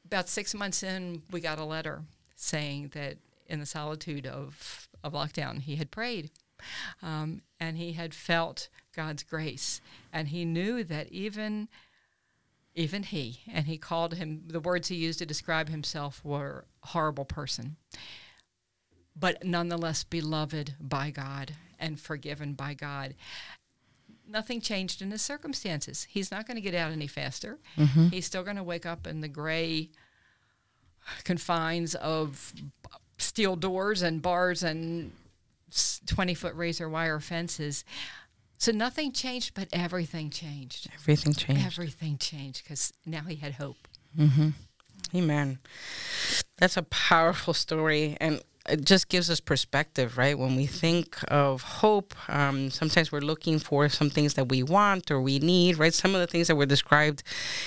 about 0.04 0.28
six 0.28 0.54
months 0.54 0.82
in, 0.82 1.22
we 1.30 1.40
got 1.40 1.58
a 1.58 1.64
letter 1.64 2.02
saying 2.34 2.90
that 2.94 3.18
in 3.46 3.60
the 3.60 3.66
solitude 3.66 4.26
of, 4.26 4.88
of 5.04 5.12
lockdown, 5.12 5.60
he 5.60 5.76
had 5.76 5.90
prayed 5.90 6.30
um, 7.02 7.42
and 7.60 7.76
he 7.76 7.92
had 7.92 8.14
felt 8.14 8.68
God's 8.94 9.22
grace, 9.22 9.80
and 10.12 10.28
he 10.28 10.44
knew 10.44 10.84
that 10.84 11.10
even 11.12 11.68
even 12.74 13.02
he, 13.02 13.40
and 13.52 13.66
he 13.66 13.76
called 13.76 14.14
him 14.14 14.44
the 14.46 14.60
words 14.60 14.86
he 14.86 14.94
used 14.94 15.18
to 15.18 15.26
describe 15.26 15.68
himself 15.68 16.24
were 16.24 16.64
horrible 16.84 17.24
person, 17.24 17.76
but 19.16 19.44
nonetheless 19.44 20.04
beloved 20.04 20.74
by 20.80 21.10
God 21.10 21.54
and 21.78 21.98
forgiven 21.98 22.54
by 22.54 22.74
God. 22.74 23.14
Nothing 24.28 24.60
changed 24.60 25.00
in 25.00 25.10
his 25.10 25.22
circumstances. 25.22 26.06
He's 26.08 26.30
not 26.30 26.46
going 26.46 26.56
to 26.56 26.60
get 26.60 26.74
out 26.74 26.92
any 26.92 27.06
faster. 27.06 27.58
Mm-hmm. 27.76 28.08
He's 28.08 28.26
still 28.26 28.42
going 28.42 28.56
to 28.56 28.62
wake 28.62 28.84
up 28.86 29.06
in 29.06 29.22
the 29.22 29.28
gray 29.28 29.90
confines 31.24 31.94
of 31.94 32.52
steel 33.16 33.56
doors 33.56 34.02
and 34.02 34.20
bars 34.20 34.62
and 34.62 35.12
20 36.06 36.34
foot 36.34 36.54
razor 36.54 36.88
wire 36.88 37.20
fences. 37.20 37.84
So 38.58 38.72
nothing 38.72 39.12
changed, 39.12 39.54
but 39.54 39.68
everything 39.72 40.30
changed. 40.30 40.88
Everything 40.94 41.32
changed. 41.32 41.64
Everything 41.64 42.18
changed 42.18 42.64
because 42.64 42.92
now 43.06 43.22
he 43.22 43.36
had 43.36 43.54
hope. 43.54 43.76
Mm-hmm. 44.18 44.48
Amen. 45.14 45.58
That's 46.58 46.76
a 46.76 46.82
powerful 46.82 47.54
story. 47.54 48.16
And 48.20 48.42
it 48.68 48.84
just 48.84 49.08
gives 49.08 49.30
us 49.30 49.40
perspective, 49.40 50.18
right? 50.18 50.38
When 50.38 50.56
we 50.56 50.66
think 50.66 51.18
of 51.28 51.62
hope, 51.62 52.14
um, 52.28 52.70
sometimes 52.70 53.10
we're 53.10 53.20
looking 53.20 53.58
for 53.58 53.88
some 53.88 54.10
things 54.10 54.34
that 54.34 54.48
we 54.48 54.62
want 54.62 55.10
or 55.10 55.20
we 55.20 55.38
need, 55.38 55.78
right? 55.78 55.94
Some 55.94 56.14
of 56.14 56.20
the 56.20 56.26
things 56.26 56.48
that 56.48 56.56
were 56.56 56.66
described 56.66 57.22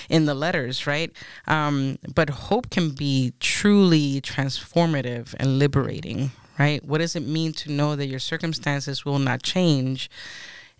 in 0.08 0.26
the 0.26 0.34
letters, 0.34 0.86
right? 0.86 1.10
Um, 1.46 1.98
but 2.14 2.30
hope 2.30 2.70
can 2.70 2.90
be 2.90 3.32
truly 3.40 4.20
transformative 4.20 5.34
and 5.38 5.58
liberating, 5.58 6.30
right? 6.58 6.84
What 6.84 6.98
does 6.98 7.16
it 7.16 7.26
mean 7.26 7.52
to 7.54 7.72
know 7.72 7.96
that 7.96 8.06
your 8.06 8.18
circumstances 8.18 9.04
will 9.04 9.18
not 9.18 9.42
change 9.42 10.10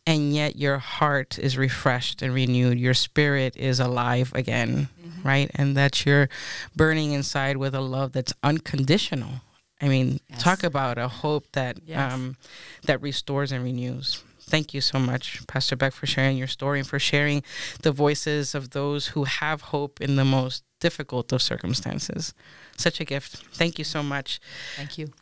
and 0.06 0.34
yet 0.34 0.56
your 0.56 0.78
heart 0.78 1.38
is 1.38 1.56
refreshed 1.56 2.22
and 2.22 2.34
renewed? 2.34 2.78
Your 2.78 2.94
spirit 2.94 3.56
is 3.56 3.80
alive 3.80 4.32
again, 4.34 4.88
mm-hmm. 5.00 5.26
right? 5.26 5.50
And 5.54 5.76
that 5.76 6.04
you're 6.04 6.28
burning 6.74 7.12
inside 7.12 7.56
with 7.56 7.74
a 7.74 7.80
love 7.80 8.12
that's 8.12 8.32
unconditional. 8.42 9.40
I 9.80 9.88
mean, 9.88 10.20
yes. 10.30 10.42
talk 10.42 10.62
about 10.62 10.96
a 10.96 11.08
hope 11.08 11.46
that 11.52 11.78
yes. 11.84 12.12
um, 12.12 12.36
that 12.84 13.02
restores 13.02 13.50
and 13.50 13.64
renews. 13.64 14.22
Thank 14.52 14.74
you 14.74 14.80
so 14.80 14.98
much, 14.98 15.44
Pastor 15.46 15.76
Beck, 15.76 15.92
for 15.92 16.06
sharing 16.06 16.36
your 16.36 16.46
story 16.46 16.78
and 16.78 16.86
for 16.86 16.98
sharing 16.98 17.42
the 17.82 17.90
voices 17.90 18.54
of 18.54 18.70
those 18.70 19.08
who 19.08 19.24
have 19.24 19.62
hope 19.62 20.00
in 20.00 20.16
the 20.16 20.24
most 20.24 20.62
difficult 20.78 21.32
of 21.32 21.40
circumstances. 21.40 22.34
Such 22.76 23.00
a 23.00 23.04
gift. 23.04 23.36
Thank 23.54 23.78
you 23.78 23.84
so 23.84 24.02
much. 24.02 24.40
Thank 24.76 24.98
you. 24.98 25.12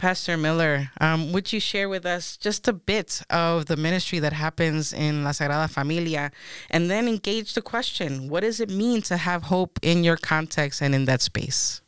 Pastor 0.00 0.38
Miller, 0.38 0.90
um, 0.98 1.30
would 1.32 1.52
you 1.52 1.60
share 1.60 1.86
with 1.86 2.06
us 2.06 2.38
just 2.38 2.66
a 2.66 2.72
bit 2.72 3.20
of 3.28 3.66
the 3.66 3.76
ministry 3.76 4.18
that 4.18 4.32
happens 4.32 4.94
in 4.94 5.24
La 5.24 5.30
Sagrada 5.32 5.68
Familia 5.68 6.32
and 6.70 6.88
then 6.88 7.06
engage 7.06 7.52
the 7.52 7.60
question 7.60 8.30
what 8.30 8.40
does 8.40 8.60
it 8.60 8.70
mean 8.70 9.02
to 9.02 9.18
have 9.18 9.42
hope 9.42 9.78
in 9.82 10.02
your 10.02 10.16
context 10.16 10.80
and 10.80 10.94
in 10.94 11.04
that 11.04 11.20
space? 11.20 11.82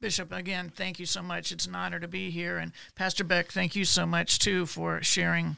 Bishop, 0.00 0.32
again, 0.32 0.72
thank 0.74 0.98
you 0.98 1.06
so 1.06 1.22
much. 1.22 1.52
It's 1.52 1.66
an 1.66 1.76
honor 1.76 2.00
to 2.00 2.08
be 2.08 2.28
here. 2.28 2.58
And 2.58 2.72
Pastor 2.96 3.22
Beck, 3.22 3.52
thank 3.52 3.76
you 3.76 3.84
so 3.84 4.04
much 4.04 4.40
too 4.40 4.66
for 4.66 5.00
sharing. 5.00 5.56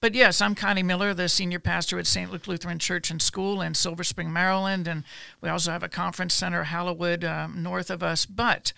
But 0.00 0.16
yes, 0.16 0.40
I'm 0.40 0.56
Connie 0.56 0.82
Miller, 0.82 1.14
the 1.14 1.28
senior 1.28 1.60
pastor 1.60 2.00
at 2.00 2.08
St. 2.08 2.32
Luke 2.32 2.48
Lutheran 2.48 2.80
Church 2.80 3.12
and 3.12 3.22
School 3.22 3.62
in 3.62 3.74
Silver 3.74 4.02
Spring, 4.02 4.32
Maryland. 4.32 4.88
And 4.88 5.04
we 5.40 5.48
also 5.48 5.70
have 5.70 5.84
a 5.84 5.88
conference 5.88 6.34
center, 6.34 6.64
Hollywood, 6.64 7.24
um, 7.24 7.62
north 7.62 7.90
of 7.90 8.02
us. 8.02 8.26
But 8.26 8.72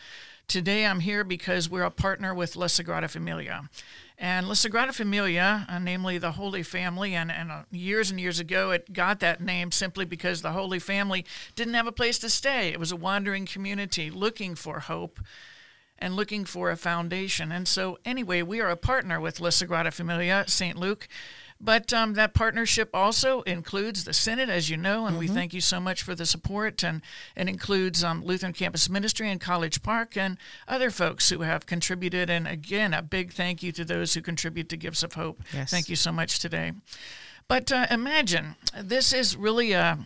Today 0.50 0.85
I'm 0.85 0.99
here 0.99 1.23
because 1.23 1.71
we're 1.71 1.85
a 1.85 1.92
partner 1.92 2.35
with 2.35 2.57
La 2.57 2.66
Sagrada 2.66 3.09
Familia. 3.09 3.71
And 4.19 4.49
La 4.49 4.54
Sagrada 4.54 4.92
Familia, 4.92 5.64
uh, 5.69 5.78
namely 5.78 6.19
the 6.19 6.33
Holy 6.33 6.64
Family, 6.64 7.14
and, 7.14 7.30
and 7.30 7.52
uh, 7.52 7.62
years 7.71 8.11
and 8.11 8.19
years 8.19 8.40
ago 8.40 8.73
it 8.73 8.92
got 8.92 9.21
that 9.21 9.40
name 9.40 9.71
simply 9.71 10.04
because 10.04 10.42
the 10.42 10.50
Holy 10.50 10.80
Family 10.80 11.25
didn't 11.54 11.75
have 11.75 11.87
a 11.87 11.92
place 11.92 12.19
to 12.19 12.28
stay. 12.28 12.71
It 12.71 12.80
was 12.80 12.90
a 12.90 12.97
wandering 12.97 13.47
community 13.47 14.11
looking 14.11 14.57
for 14.57 14.80
hope 14.80 15.21
and 16.00 16.16
looking 16.16 16.45
for 16.45 16.73
a 16.73 16.76
foundation. 16.76 17.52
And 17.52 17.69
so, 17.69 17.99
anyway, 18.04 18.42
we 18.42 18.61
are 18.61 18.71
a 18.71 18.76
partner 18.76 19.21
with 19.21 19.38
La 19.38 19.50
Sagrada 19.50 19.92
Familia, 19.92 20.47
St. 20.49 20.76
Luke. 20.76 21.07
But 21.61 21.93
um, 21.93 22.14
that 22.14 22.33
partnership 22.33 22.88
also 22.95 23.43
includes 23.43 24.05
the 24.05 24.14
Synod, 24.14 24.49
as 24.49 24.71
you 24.71 24.79
know, 24.79 25.05
and 25.05 25.12
mm-hmm. 25.12 25.19
we 25.19 25.29
thank 25.29 25.52
you 25.52 25.61
so 25.61 25.79
much 25.79 26.02
for 26.02 26.14
the 26.14 26.25
support. 26.25 26.83
And 26.83 27.02
it 27.37 27.49
includes 27.49 28.02
um, 28.02 28.25
Lutheran 28.25 28.55
Campus 28.55 28.88
Ministry 28.88 29.31
and 29.31 29.40
College 29.40 29.83
Park 29.83 30.17
and 30.17 30.38
other 30.67 30.90
folks 30.90 31.29
who 31.29 31.43
have 31.43 31.67
contributed. 31.67 32.31
And 32.31 32.49
again, 32.49 32.95
a 32.95 33.02
big 33.02 33.33
thank 33.33 33.62
you 33.62 33.73
to 33.73 33.85
those 33.85 34.14
who 34.14 34.23
contribute 34.23 34.71
to 34.71 34.76
Gifts 34.79 35.02
of 35.02 35.12
Hope. 35.12 35.43
Yes. 35.52 35.71
Thank 35.71 35.90
you 35.90 35.97
so 35.97 36.11
much 36.11 36.38
today. 36.38 36.73
But 37.47 37.71
uh, 37.71 37.87
imagine 37.90 38.55
this 38.81 39.12
is 39.12 39.37
really 39.37 39.73
a, 39.73 39.99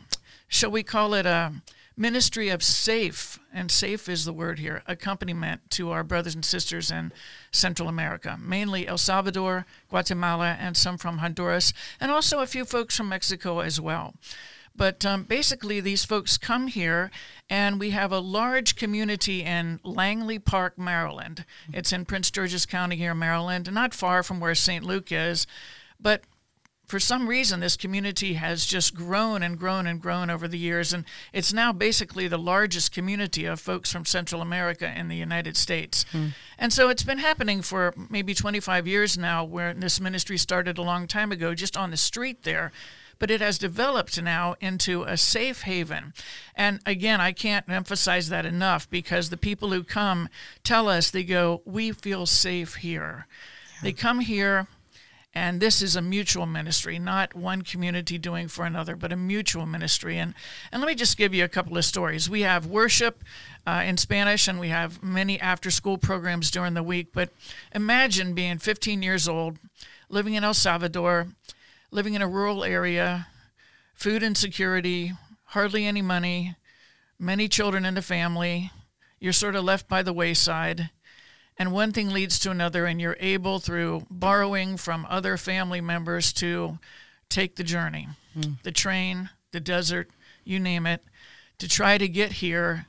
shall 0.48 0.72
we 0.72 0.82
call 0.82 1.14
it 1.14 1.26
a 1.26 1.52
ministry 1.96 2.48
of 2.48 2.62
safe, 2.62 3.38
and 3.52 3.70
safe 3.70 4.08
is 4.08 4.24
the 4.24 4.32
word 4.32 4.58
here, 4.58 4.82
accompaniment 4.86 5.70
to 5.70 5.90
our 5.90 6.02
brothers 6.02 6.34
and 6.34 6.44
sisters 6.44 6.90
in 6.90 7.12
Central 7.52 7.88
America, 7.88 8.38
mainly 8.40 8.88
El 8.88 8.98
Salvador, 8.98 9.66
Guatemala, 9.88 10.56
and 10.58 10.76
some 10.76 10.98
from 10.98 11.18
Honduras, 11.18 11.72
and 12.00 12.10
also 12.10 12.40
a 12.40 12.46
few 12.46 12.64
folks 12.64 12.96
from 12.96 13.08
Mexico 13.08 13.60
as 13.60 13.80
well. 13.80 14.14
But 14.76 15.06
um, 15.06 15.22
basically, 15.22 15.80
these 15.80 16.04
folks 16.04 16.36
come 16.36 16.66
here, 16.66 17.12
and 17.48 17.78
we 17.78 17.90
have 17.90 18.10
a 18.10 18.18
large 18.18 18.74
community 18.74 19.44
in 19.44 19.78
Langley 19.84 20.40
Park, 20.40 20.76
Maryland. 20.76 21.44
It's 21.72 21.92
in 21.92 22.04
Prince 22.04 22.30
George's 22.32 22.66
County 22.66 22.96
here, 22.96 23.14
Maryland, 23.14 23.72
not 23.72 23.94
far 23.94 24.24
from 24.24 24.40
where 24.40 24.54
St. 24.54 24.84
Luke 24.84 25.12
is. 25.12 25.46
But 26.00 26.22
for 26.86 27.00
some 27.00 27.28
reason, 27.28 27.60
this 27.60 27.76
community 27.76 28.34
has 28.34 28.66
just 28.66 28.94
grown 28.94 29.42
and 29.42 29.58
grown 29.58 29.86
and 29.86 30.00
grown 30.00 30.28
over 30.28 30.46
the 30.46 30.58
years, 30.58 30.92
and 30.92 31.04
it's 31.32 31.52
now 31.52 31.72
basically 31.72 32.28
the 32.28 32.38
largest 32.38 32.92
community 32.92 33.46
of 33.46 33.58
folks 33.58 33.90
from 33.90 34.04
Central 34.04 34.42
America 34.42 34.92
in 34.94 35.08
the 35.08 35.16
United 35.16 35.56
States. 35.56 36.04
Hmm. 36.12 36.28
And 36.58 36.72
so 36.72 36.90
it's 36.90 37.02
been 37.02 37.18
happening 37.18 37.62
for 37.62 37.94
maybe 38.10 38.34
25 38.34 38.86
years 38.86 39.16
now, 39.16 39.44
where 39.44 39.72
this 39.72 39.98
ministry 39.98 40.36
started 40.36 40.76
a 40.76 40.82
long 40.82 41.06
time 41.06 41.32
ago, 41.32 41.54
just 41.54 41.76
on 41.76 41.90
the 41.90 41.96
street 41.96 42.42
there. 42.42 42.70
But 43.18 43.30
it 43.30 43.40
has 43.40 43.58
developed 43.58 44.20
now 44.20 44.56
into 44.60 45.04
a 45.04 45.16
safe 45.16 45.62
haven. 45.62 46.12
And 46.54 46.80
again, 46.84 47.20
I 47.20 47.32
can't 47.32 47.66
emphasize 47.68 48.28
that 48.28 48.44
enough 48.44 48.90
because 48.90 49.30
the 49.30 49.36
people 49.36 49.70
who 49.70 49.84
come 49.84 50.28
tell 50.64 50.88
us, 50.88 51.10
they 51.10 51.22
go, 51.22 51.62
We 51.64 51.92
feel 51.92 52.26
safe 52.26 52.74
here. 52.76 53.26
Yeah. 53.76 53.80
They 53.84 53.92
come 53.92 54.20
here 54.20 54.66
and 55.34 55.60
this 55.60 55.82
is 55.82 55.96
a 55.96 56.02
mutual 56.02 56.46
ministry, 56.46 56.96
not 56.98 57.34
one 57.34 57.62
community 57.62 58.18
doing 58.18 58.46
for 58.46 58.64
another, 58.64 58.94
but 58.94 59.12
a 59.12 59.16
mutual 59.16 59.66
ministry. 59.66 60.16
And, 60.16 60.32
and 60.70 60.80
let 60.80 60.86
me 60.86 60.94
just 60.94 61.16
give 61.16 61.34
you 61.34 61.42
a 61.42 61.48
couple 61.48 61.76
of 61.76 61.84
stories. 61.84 62.30
We 62.30 62.42
have 62.42 62.66
worship 62.66 63.24
uh, 63.66 63.82
in 63.84 63.96
Spanish, 63.96 64.46
and 64.46 64.60
we 64.60 64.68
have 64.68 65.02
many 65.02 65.40
after 65.40 65.72
school 65.72 65.98
programs 65.98 66.52
during 66.52 66.74
the 66.74 66.84
week. 66.84 67.08
But 67.12 67.30
imagine 67.74 68.34
being 68.34 68.58
15 68.58 69.02
years 69.02 69.26
old, 69.26 69.58
living 70.08 70.34
in 70.34 70.44
El 70.44 70.54
Salvador, 70.54 71.26
living 71.90 72.14
in 72.14 72.22
a 72.22 72.28
rural 72.28 72.62
area, 72.62 73.26
food 73.92 74.22
insecurity, 74.22 75.14
hardly 75.46 75.84
any 75.84 76.02
money, 76.02 76.54
many 77.18 77.48
children 77.48 77.84
in 77.84 77.94
the 77.94 78.02
family. 78.02 78.70
You're 79.18 79.32
sort 79.32 79.56
of 79.56 79.64
left 79.64 79.88
by 79.88 80.02
the 80.02 80.12
wayside 80.12 80.90
and 81.58 81.72
one 81.72 81.92
thing 81.92 82.10
leads 82.10 82.38
to 82.40 82.50
another, 82.50 82.86
and 82.86 83.00
you're 83.00 83.16
able 83.20 83.58
through 83.58 84.06
borrowing 84.10 84.76
from 84.76 85.06
other 85.08 85.36
family 85.36 85.80
members 85.80 86.32
to 86.34 86.78
take 87.28 87.56
the 87.56 87.64
journey, 87.64 88.08
mm. 88.36 88.60
the 88.62 88.72
train, 88.72 89.30
the 89.52 89.60
desert, 89.60 90.10
you 90.44 90.58
name 90.58 90.86
it, 90.86 91.02
to 91.58 91.68
try 91.68 91.96
to 91.96 92.08
get 92.08 92.32
here 92.32 92.86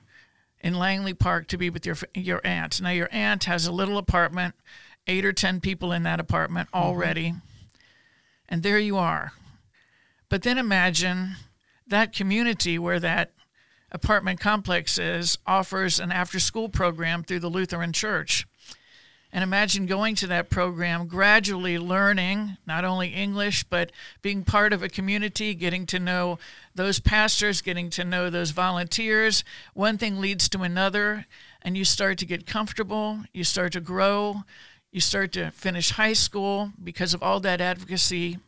in 0.59 0.73
Langley 0.73 1.13
Park 1.13 1.47
to 1.47 1.57
be 1.57 1.69
with 1.69 1.85
your 1.85 1.95
your 2.15 2.41
aunt. 2.43 2.81
Now 2.81 2.89
your 2.89 3.09
aunt 3.11 3.43
has 3.43 3.67
a 3.67 3.71
little 3.71 3.97
apartment, 3.97 4.55
eight 5.05 5.25
or 5.25 5.33
ten 5.33 5.61
people 5.61 5.91
in 5.91 6.03
that 6.03 6.19
apartment 6.19 6.69
mm-hmm. 6.69 6.85
already, 6.85 7.29
mm-hmm. 7.29 7.77
and 8.49 8.63
there 8.63 8.79
you 8.79 8.97
are. 8.97 9.33
But 10.27 10.41
then 10.41 10.57
imagine 10.57 11.35
that 11.85 12.13
community 12.13 12.79
where 12.79 12.99
that 12.99 13.31
apartment 13.91 14.39
complex 14.39 14.97
is 14.97 15.37
offers 15.45 15.99
an 15.99 16.11
after 16.11 16.39
school 16.39 16.67
program 16.67 17.23
through 17.23 17.39
the 17.39 17.49
Lutheran 17.49 17.93
Church. 17.93 18.47
And 19.35 19.43
imagine 19.43 19.85
going 19.85 20.15
to 20.15 20.27
that 20.27 20.49
program, 20.49 21.07
gradually 21.07 21.77
learning 21.77 22.55
not 22.65 22.85
only 22.85 23.09
English, 23.09 23.65
but 23.65 23.91
being 24.21 24.45
part 24.45 24.71
of 24.71 24.81
a 24.81 24.87
community, 24.87 25.53
getting 25.53 25.85
to 25.87 25.99
know 25.99 26.39
those 26.73 27.01
pastors, 27.01 27.61
getting 27.61 27.89
to 27.89 28.05
know 28.05 28.29
those 28.29 28.51
volunteers. 28.51 29.43
One 29.73 29.97
thing 29.97 30.21
leads 30.21 30.47
to 30.47 30.61
another, 30.61 31.25
and 31.61 31.75
you 31.75 31.83
start 31.83 32.17
to 32.19 32.25
get 32.25 32.47
comfortable, 32.47 33.25
you 33.33 33.43
start 33.43 33.73
to 33.73 33.81
grow, 33.81 34.43
you 34.93 35.01
start 35.01 35.33
to 35.33 35.51
finish 35.51 35.91
high 35.91 36.13
school 36.13 36.71
because 36.81 37.13
of 37.13 37.21
all 37.21 37.41
that 37.41 37.59
advocacy. 37.59 38.39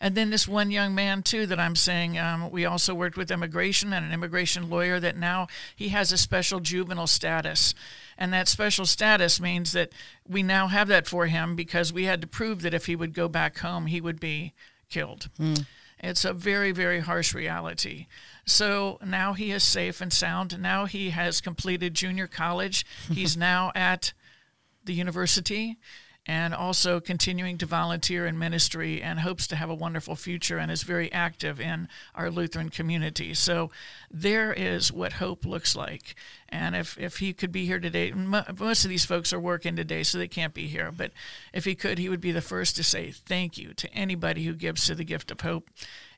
And 0.00 0.14
then 0.14 0.30
this 0.30 0.46
one 0.46 0.70
young 0.70 0.94
man, 0.94 1.22
too, 1.22 1.46
that 1.46 1.58
I'm 1.58 1.76
saying, 1.76 2.18
um, 2.18 2.50
we 2.50 2.64
also 2.64 2.94
worked 2.94 3.16
with 3.16 3.30
immigration 3.30 3.92
and 3.92 4.04
an 4.04 4.12
immigration 4.12 4.68
lawyer 4.68 5.00
that 5.00 5.16
now 5.16 5.46
he 5.74 5.88
has 5.88 6.12
a 6.12 6.18
special 6.18 6.60
juvenile 6.60 7.06
status. 7.06 7.74
And 8.18 8.32
that 8.32 8.48
special 8.48 8.86
status 8.86 9.40
means 9.40 9.72
that 9.72 9.92
we 10.26 10.42
now 10.42 10.68
have 10.68 10.88
that 10.88 11.06
for 11.06 11.26
him 11.26 11.56
because 11.56 11.92
we 11.92 12.04
had 12.04 12.20
to 12.20 12.26
prove 12.26 12.62
that 12.62 12.74
if 12.74 12.86
he 12.86 12.96
would 12.96 13.14
go 13.14 13.28
back 13.28 13.58
home, 13.58 13.86
he 13.86 14.00
would 14.00 14.20
be 14.20 14.52
killed. 14.88 15.28
Mm. 15.38 15.66
It's 15.98 16.24
a 16.24 16.32
very, 16.32 16.72
very 16.72 17.00
harsh 17.00 17.34
reality. 17.34 18.06
So 18.44 18.98
now 19.04 19.32
he 19.32 19.50
is 19.50 19.64
safe 19.64 20.00
and 20.00 20.12
sound. 20.12 20.60
Now 20.60 20.84
he 20.84 21.10
has 21.10 21.40
completed 21.40 21.94
junior 21.94 22.26
college. 22.26 22.84
He's 23.10 23.36
now 23.36 23.72
at 23.74 24.12
the 24.84 24.94
university 24.94 25.78
and 26.26 26.54
also 26.54 27.00
continuing 27.00 27.56
to 27.58 27.66
volunteer 27.66 28.26
in 28.26 28.38
ministry 28.38 29.00
and 29.00 29.20
hopes 29.20 29.46
to 29.46 29.56
have 29.56 29.70
a 29.70 29.74
wonderful 29.74 30.16
future 30.16 30.58
and 30.58 30.70
is 30.70 30.82
very 30.82 31.12
active 31.12 31.60
in 31.60 31.88
our 32.14 32.30
Lutheran 32.30 32.68
community. 32.68 33.32
So 33.34 33.70
there 34.10 34.52
is 34.52 34.92
what 34.92 35.14
hope 35.14 35.44
looks 35.44 35.76
like. 35.76 36.16
And 36.48 36.74
if, 36.74 36.98
if 36.98 37.18
he 37.18 37.32
could 37.32 37.52
be 37.52 37.66
here 37.66 37.78
today, 37.78 38.12
most 38.12 38.84
of 38.84 38.90
these 38.90 39.04
folks 39.04 39.32
are 39.32 39.40
working 39.40 39.76
today, 39.76 40.02
so 40.02 40.18
they 40.18 40.28
can't 40.28 40.54
be 40.54 40.66
here. 40.66 40.90
But 40.90 41.12
if 41.52 41.64
he 41.64 41.74
could, 41.74 41.98
he 41.98 42.08
would 42.08 42.20
be 42.20 42.32
the 42.32 42.40
first 42.40 42.76
to 42.76 42.84
say 42.84 43.10
thank 43.12 43.56
you 43.56 43.72
to 43.74 43.92
anybody 43.94 44.44
who 44.44 44.54
gives 44.54 44.86
to 44.86 44.94
the 44.94 45.04
gift 45.04 45.30
of 45.30 45.40
hope 45.42 45.70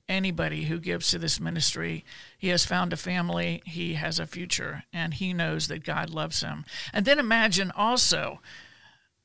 anybody 0.09 0.65
who 0.65 0.79
gives 0.79 1.11
to 1.11 1.19
this 1.19 1.39
ministry. 1.39 2.05
He 2.39 2.49
has 2.49 2.65
found 2.65 2.93
a 2.93 2.97
family, 2.97 3.63
he 3.67 3.95
has 3.95 4.19
a 4.19 4.27
future, 4.27 4.85
and 4.93 5.15
he 5.15 5.35
knows 5.35 5.69
that 5.69 5.85
God 5.85 6.11
loves 6.11 6.41
him. 6.41 6.65
And 6.93 7.05
then 7.05 7.19
imagine 7.19 7.71
also 7.77 8.41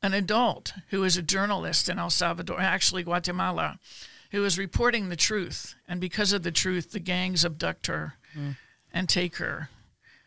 an 0.03 0.13
adult 0.13 0.73
who 0.89 1.03
is 1.05 1.15
a 1.15 1.21
journalist 1.21 1.87
in 1.87 1.97
El 1.97 2.09
Salvador, 2.09 2.59
actually 2.59 3.03
Guatemala, 3.03 3.79
who 4.31 4.43
is 4.43 4.59
reporting 4.59 5.07
the 5.07 5.15
truth. 5.15 5.75
And 5.87 6.01
because 6.01 6.33
of 6.33 6.43
the 6.43 6.51
truth, 6.51 6.91
the 6.91 6.99
gangs 6.99 7.45
abduct 7.45 7.87
her 7.87 8.15
mm. 8.37 8.57
and 8.93 9.07
take 9.07 9.37
her. 9.37 9.69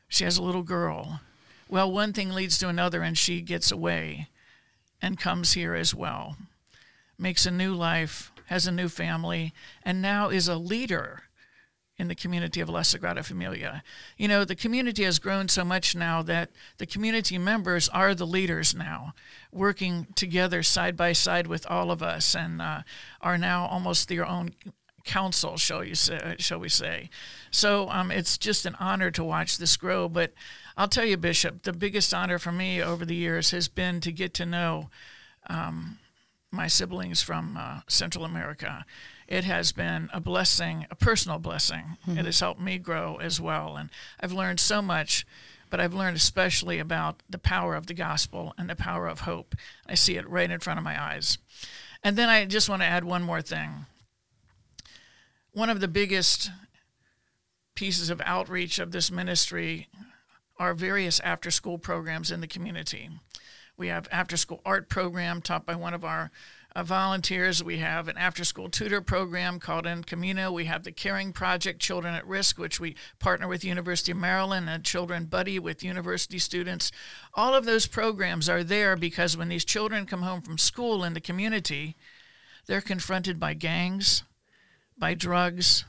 She 0.09 0.25
has 0.25 0.39
a 0.39 0.43
little 0.43 0.62
girl. 0.62 1.21
Well, 1.69 1.93
one 1.93 2.15
thing 2.15 2.31
leads 2.31 2.59
to 2.59 2.69
another, 2.69 3.03
and 3.03 3.19
she 3.19 3.43
gets 3.43 3.71
away 3.71 4.29
and 5.03 5.19
comes 5.19 5.53
here 5.53 5.75
as 5.75 5.95
well, 5.95 6.37
makes 7.19 7.45
a 7.45 7.51
new 7.51 7.75
life, 7.75 8.33
has 8.47 8.67
a 8.67 8.73
new 8.73 8.89
family, 8.89 9.53
and 9.83 10.01
now 10.01 10.31
is 10.31 10.49
a 10.49 10.57
leader 10.57 11.25
in 11.99 12.09
the 12.09 12.15
community 12.15 12.61
of 12.61 12.69
La 12.69 12.81
Sagrada 12.81 13.25
Familia. 13.25 13.83
You 14.19 14.29
know, 14.29 14.45
the 14.45 14.55
community 14.55 15.05
has 15.05 15.19
grown 15.19 15.49
so 15.49 15.65
much 15.65 15.95
now 15.95 16.23
that 16.23 16.51
the 16.79 16.87
community 16.87 17.39
members 17.39 17.89
are 17.89 18.15
the 18.15 18.27
leaders 18.27 18.75
now, 18.75 19.15
working 19.51 20.07
together 20.15 20.63
side 20.63 20.97
by 20.97 21.13
side 21.13 21.47
with 21.47 21.67
all 21.71 21.91
of 21.91 22.03
us, 22.03 22.37
and 22.37 22.61
uh, 22.61 22.83
are 23.21 23.39
now 23.39 23.67
almost 23.67 24.09
their 24.09 24.27
own 24.27 24.53
council, 25.05 25.57
shall 25.57 25.83
you 25.85 25.95
say? 25.95 26.37
Shall 26.39 26.59
we 26.59 26.69
say? 26.69 27.09
So 27.51 27.89
um, 27.89 28.11
it's 28.11 28.37
just 28.37 28.67
an 28.67 28.77
honor 28.79 29.11
to 29.13 29.25
watch 29.25 29.57
this 29.57 29.77
grow. 29.77 30.09
But 30.09 30.35
I'll 30.77 30.89
tell 30.89 31.05
you, 31.07 31.17
Bishop, 31.17 31.63
the 31.63 31.73
biggest 31.73 32.13
honor 32.13 32.39
for 32.39 32.53
me 32.53 32.83
over 32.83 33.07
the 33.07 33.15
years 33.15 33.53
has 33.53 33.69
been 33.69 34.01
to 34.01 34.13
get 34.13 34.35
to 34.35 34.45
know 34.45 34.91
um, 35.49 35.99
my 36.51 36.67
siblings 36.67 37.23
from 37.23 37.57
uh, 37.59 37.81
Central 37.89 38.25
America 38.25 38.85
it 39.29 39.45
has 39.45 39.73
been 39.73 40.09
a 40.12 40.21
blessing, 40.21 40.87
a 40.91 40.95
personal 40.95 41.39
blessing. 41.39 41.97
Mm-hmm. 42.07 42.19
It 42.19 42.27
has 42.27 42.41
helped 42.41 42.61
me 42.61 42.79
grow 42.79 43.17
as 43.17 43.41
well. 43.41 43.77
And 43.77 43.91
I've 44.21 44.33
learned 44.33 44.61
so 44.61 44.81
much, 44.81 45.27
but 45.71 45.81
I've 45.81 45.95
learned 45.95 46.17
especially 46.17 46.79
about 46.79 47.23
the 47.29 47.39
power 47.39 47.75
of 47.75 47.87
the 47.87 47.95
gospel 47.95 48.55
and 48.57 48.71
the 48.71 48.77
power 48.77 49.09
of 49.09 49.21
hope. 49.21 49.55
I 49.87 49.95
see 49.95 50.17
it 50.17 50.29
right 50.29 50.51
in 50.51 50.61
front 50.61 50.79
of 50.79 50.85
my 50.85 51.01
eyes. 51.01 51.39
And 52.03 52.17
then 52.17 52.29
I 52.29 52.45
just 52.45 52.69
want 52.69 52.83
to 52.83 52.87
add 52.87 53.05
one 53.05 53.23
more 53.23 53.43
thing. 53.43 53.87
One 55.53 55.71
of 55.71 55.81
the 55.81 55.89
biggest 55.89 56.51
pieces 57.75 58.11
of 58.11 58.21
outreach 58.25 58.79
of 58.79 58.93
this 58.93 59.11
ministry 59.11 59.89
are 60.59 60.73
various 60.73 61.21
after 61.21 61.51
school 61.51 61.79
programs 61.79 62.31
in 62.31 62.41
the 62.41 62.47
community. 62.47 63.11
We 63.77 63.89
have 63.89 64.09
after 64.11 64.37
school 64.37 64.62
art 64.65 64.89
program 64.89 65.43
taught 65.43 65.67
by 65.67 65.75
one 65.75 65.95
of 65.95 66.05
our 66.05 66.31
uh, 66.77 66.83
volunteers. 66.83 67.65
We 67.65 67.79
have 67.79 68.07
an 68.07 68.19
after 68.19 68.45
school 68.45 68.69
tutor 68.69 69.01
program 69.01 69.59
called 69.59 69.87
En 69.87 70.05
Camino. 70.05 70.53
We 70.53 70.67
have 70.67 70.85
the 70.85 70.93
Caring 70.93 71.33
Project 71.33 71.81
Children 71.81 72.15
at 72.15 72.27
Risk, 72.27 72.59
which 72.59 72.79
we 72.79 72.95
partner 73.19 73.49
with 73.49 73.65
University 73.65 74.12
of 74.12 74.19
Maryland 74.19 74.69
and 74.69 74.85
Children 74.85 75.25
Buddy 75.25 75.59
with 75.59 75.83
university 75.83 76.39
students. 76.39 76.93
All 77.33 77.55
of 77.55 77.65
those 77.65 77.87
programs 77.87 78.47
are 78.49 78.62
there 78.62 78.95
because 78.95 79.39
when 79.39 79.49
these 79.49 79.65
children 79.65 80.05
come 80.05 80.21
home 80.21 80.43
from 80.43 80.59
school 80.59 81.03
in 81.03 81.15
the 81.15 81.21
community, 81.21 81.97
they're 82.67 82.83
confronted 82.83 83.41
by 83.41 83.55
gangs, 83.55 84.23
by 84.99 85.15
drugs, 85.15 85.87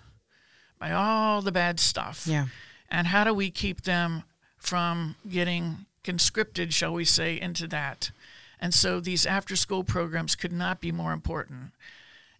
by 0.80 0.94
all 0.94 1.42
the 1.42 1.52
bad 1.52 1.82
stuff. 1.82 2.26
Yeah. 2.26 2.46
And 2.90 3.08
how 3.08 3.26
do 3.26 3.34
we 3.34 3.52
keep 3.52 3.82
them 3.82 4.24
from 4.58 5.16
getting 5.30 5.86
conscripted, 6.06 6.74
shall 6.74 6.94
we 6.94 7.04
say, 7.04 7.38
into 7.38 7.68
that? 7.68 8.12
And 8.60 8.74
so 8.74 9.00
these 9.00 9.26
after 9.26 9.56
school 9.56 9.84
programs 9.84 10.36
could 10.36 10.52
not 10.52 10.82
be 10.82 10.92
more 10.92 11.14
important. 11.14 11.72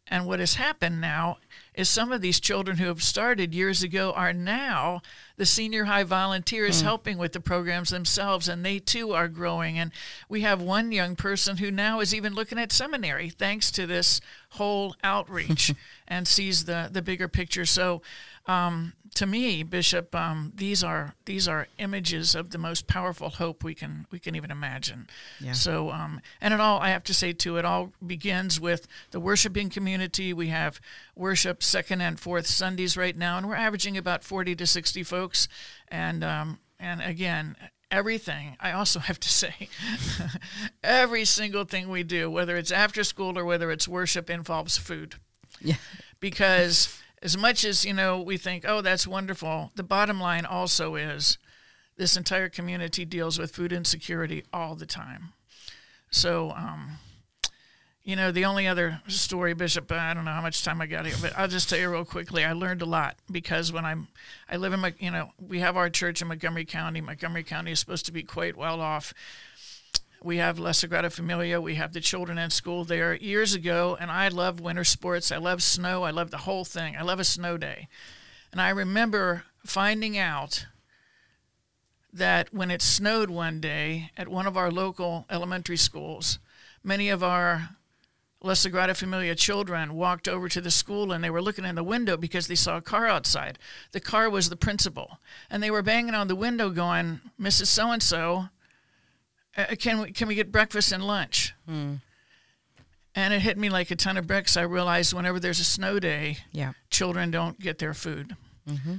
And 0.10 0.26
what 0.26 0.40
has 0.40 0.56
happened 0.56 1.02
now 1.02 1.38
is 1.74 1.90
some 1.90 2.12
of 2.12 2.22
these 2.22 2.40
children 2.40 2.78
who 2.78 2.88
have 2.88 3.04
started 3.04 3.54
years 3.54 3.84
ago 3.84 4.14
are 4.16 4.32
now 4.32 5.02
the 5.36 5.46
senior 5.46 5.84
high 5.84 6.04
volunteers 6.04 6.82
mm. 6.82 6.86
helping 6.86 7.18
with 7.18 7.34
the 7.34 7.42
programs 7.42 7.90
themselves, 7.90 8.48
and 8.48 8.66
they 8.66 8.80
too 8.80 9.12
are 9.12 9.28
growing. 9.28 9.78
And 9.78 9.92
we 10.30 10.42
have 10.42 10.62
one 10.62 10.92
young 10.92 11.16
person 11.16 11.58
who 11.58 11.70
now 11.70 12.00
is 12.00 12.16
even 12.16 12.34
looking 12.34 12.58
at 12.58 12.72
seminary 12.72 13.30
thanks 13.30 13.70
to 13.72 13.86
this 13.86 14.22
whole 14.52 14.96
outreach 15.04 15.74
and 16.08 16.28
sees 16.28 16.66
the, 16.66 16.90
the 16.92 17.02
bigger 17.02 17.28
picture. 17.28 17.66
So 17.66 18.02
um, 18.48 18.94
to 19.18 19.26
me, 19.26 19.64
Bishop, 19.64 20.14
um, 20.14 20.54
these 20.56 20.84
are 20.84 21.16
these 21.26 21.48
are 21.48 21.68
images 21.80 22.36
of 22.36 22.52
the 22.52 22.60
most 22.60 22.86
powerful 22.86 23.30
hope 23.30 23.64
we 23.64 23.74
can 23.74 24.06
we 24.12 24.20
can 24.20 24.36
even 24.36 24.52
imagine. 24.52 25.08
Yeah. 25.40 25.54
So, 25.54 25.90
um, 25.90 26.22
and 26.40 26.54
it 26.54 26.60
all 26.60 26.80
I 26.80 26.90
have 26.90 27.04
to 27.06 27.14
say 27.16 27.34
too, 27.34 27.58
it 27.58 27.66
all 27.66 27.94
begins 28.06 28.60
with 28.60 28.88
the 29.12 29.20
worshiping 29.20 29.70
community. 29.70 30.34
We 30.34 30.50
have 30.50 30.80
worship 31.16 31.64
second 31.64 32.02
and 32.02 32.20
fourth 32.20 32.46
Sundays 32.46 32.96
right 32.96 33.18
now, 33.18 33.38
and 33.38 33.48
we're 33.48 33.56
averaging 33.56 33.98
about 33.98 34.24
forty 34.24 34.56
to 34.56 34.68
sixty 34.68 35.02
folks. 35.02 35.48
And 35.88 36.24
um, 36.24 36.60
and 36.80 37.02
again, 37.02 37.56
everything. 37.90 38.56
I 38.60 38.72
also 38.72 39.00
have 39.10 39.20
to 39.20 39.30
say, 39.30 39.70
every 40.84 41.26
single 41.26 41.66
thing 41.66 41.90
we 41.90 42.04
do, 42.04 42.30
whether 42.30 42.56
it's 42.56 42.72
after 42.72 43.04
school 43.04 43.38
or 43.38 43.46
whether 43.46 43.72
it's 43.72 43.88
worship, 43.88 44.30
involves 44.30 44.78
food. 44.78 45.16
Yeah. 45.60 45.76
Because 46.20 46.96
as 47.22 47.38
much 47.38 47.66
as 47.66 47.86
you 47.86 47.94
know 47.94 48.22
we 48.22 48.38
think 48.38 48.64
oh 48.68 48.82
that's 48.82 49.08
wonderful 49.08 49.72
the 49.76 49.84
bottom 49.84 50.20
line 50.20 50.46
also 50.46 50.96
is 50.96 51.38
this 51.98 52.16
entire 52.16 52.48
community 52.48 53.06
deals 53.06 53.40
with 53.40 53.56
food 53.56 53.74
insecurity 53.74 54.44
all 54.54 54.76
the 54.76 54.86
time. 54.86 55.34
So 56.12 56.52
um, 56.52 57.00
you 58.04 58.16
know 58.16 58.32
the 58.32 58.46
only 58.46 58.66
other 58.66 59.02
story 59.10 59.54
bishop 59.54 59.92
i 59.92 60.14
don't 60.14 60.24
know 60.24 60.32
how 60.32 60.42
much 60.42 60.64
time 60.64 60.80
i 60.80 60.86
got 60.86 61.06
here 61.06 61.16
but 61.22 61.38
i'll 61.38 61.50
just 61.50 61.70
tell 61.70 61.78
you 61.78 61.92
real 61.92 62.06
quickly 62.06 62.46
i 62.46 62.54
learned 62.54 62.82
a 62.82 62.86
lot 62.86 63.18
because 63.30 63.74
when 63.74 63.84
i'm 63.84 64.08
i 64.50 64.56
live 64.56 64.72
in 64.72 64.80
my 64.80 64.94
you 64.98 65.12
know 65.12 65.32
we 65.46 65.60
have 65.60 65.76
our 65.76 65.90
church 65.90 66.22
in 66.22 66.30
montgomery 66.30 66.64
county. 66.64 67.02
Montgomery 67.02 67.44
county 67.44 67.74
is 67.74 67.82
supposed 67.82 68.06
to 68.06 68.14
be 68.14 68.24
quite 68.24 68.56
well 68.56 68.80
off 68.80 69.14
we 70.24 70.38
have 70.38 70.60
La 70.60 70.72
Sagrada 70.72 71.12
Familia. 71.12 71.62
We 71.62 71.76
have 71.76 71.94
the 71.94 72.02
children 72.02 72.38
in 72.38 72.50
school 72.50 72.84
there 72.84 73.16
years 73.16 73.54
ago, 73.54 73.98
and 74.00 74.10
I 74.10 74.28
love 74.30 74.60
winter 74.60 74.84
sports. 74.84 75.32
I 75.32 75.38
love 75.38 75.62
snow. 75.62 76.04
I 76.04 76.12
love 76.12 76.32
the 76.32 76.40
whole 76.40 76.66
thing. 76.66 76.96
I 76.98 77.04
love 77.04 77.20
a 77.20 77.24
snow 77.24 77.58
day. 77.58 77.88
And 78.52 78.62
I 78.62 78.70
remember 78.70 79.44
finding 79.66 80.18
out 80.18 80.66
that 82.12 82.54
when 82.54 82.72
it 82.72 82.82
snowed 82.82 83.30
one 83.30 83.60
day 83.60 84.12
at 84.18 84.28
one 84.28 84.48
of 84.48 84.58
our 84.58 84.72
local 84.72 85.26
elementary 85.30 85.78
schools, 85.78 86.40
many 86.84 87.10
of 87.10 87.22
our 87.22 87.70
La 88.42 88.54
Sagrada 88.54 88.96
Familia 88.96 89.36
children 89.36 89.96
walked 89.96 90.28
over 90.28 90.48
to 90.48 90.62
the 90.62 90.72
school 90.72 91.12
and 91.12 91.24
they 91.24 91.30
were 91.30 91.42
looking 91.42 91.66
in 91.66 91.76
the 91.76 91.84
window 91.84 92.16
because 92.16 92.48
they 92.48 92.56
saw 92.56 92.78
a 92.78 92.82
car 92.82 93.08
outside. 93.08 93.60
The 93.92 94.00
car 94.00 94.30
was 94.30 94.50
the 94.50 94.56
principal. 94.56 95.20
And 95.50 95.62
they 95.62 95.72
were 95.72 95.82
banging 95.82 96.14
on 96.14 96.28
the 96.28 96.36
window 96.36 96.70
going, 96.70 97.20
Mrs. 97.40 97.68
So 97.68 97.92
and 97.92 98.02
so, 98.02 98.50
uh, 99.58 99.76
can 99.80 100.02
we 100.02 100.12
can 100.12 100.28
we 100.28 100.36
get 100.36 100.52
breakfast 100.52 100.92
and 100.92 101.06
lunch? 101.06 101.54
Mm. 101.70 102.02
And 103.16 103.34
it 103.34 103.42
hit 103.42 103.58
me 103.58 103.70
like 103.70 103.90
a 103.90 103.96
ton 103.96 104.16
of 104.18 104.28
bricks. 104.28 104.56
I 104.56 104.62
realized 104.62 105.12
whenever 105.12 105.40
there's 105.40 105.60
a 105.60 105.64
snow 105.64 105.98
day, 106.00 106.38
yeah. 106.52 106.74
children 106.92 107.32
don't 107.32 107.60
get 107.60 107.80
their 107.80 107.96
food. 107.96 108.36
Mm-hmm. 108.70 108.98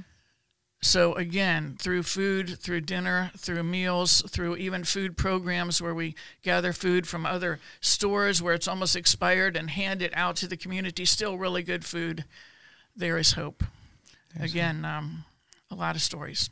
So 0.81 1.13
again, 1.13 1.77
through 1.79 2.03
food, 2.03 2.59
through 2.59 2.81
dinner, 2.81 3.31
through 3.37 3.63
meals, 3.63 4.21
through 4.29 4.57
even 4.57 4.83
food 4.83 5.15
programs 5.15 5.81
where 5.81 5.93
we 5.93 6.15
gather 6.41 6.73
food 6.73 7.07
from 7.07 7.25
other 7.25 7.59
stores 7.79 8.41
where 8.41 8.53
it's 8.53 8.67
almost 8.67 8.95
expired 8.95 9.55
and 9.55 9.69
hand 9.69 10.01
it 10.01 10.11
out 10.15 10.35
to 10.37 10.47
the 10.47 10.57
community, 10.57 11.05
still 11.05 11.37
really 11.37 11.63
good 11.63 11.85
food. 11.85 12.25
There 12.95 13.17
is 13.17 13.33
hope. 13.33 13.63
There's 14.35 14.51
again, 14.51 14.83
um, 14.83 15.23
a 15.71 15.75
lot 15.75 15.95
of 15.95 16.01
stories. 16.01 16.49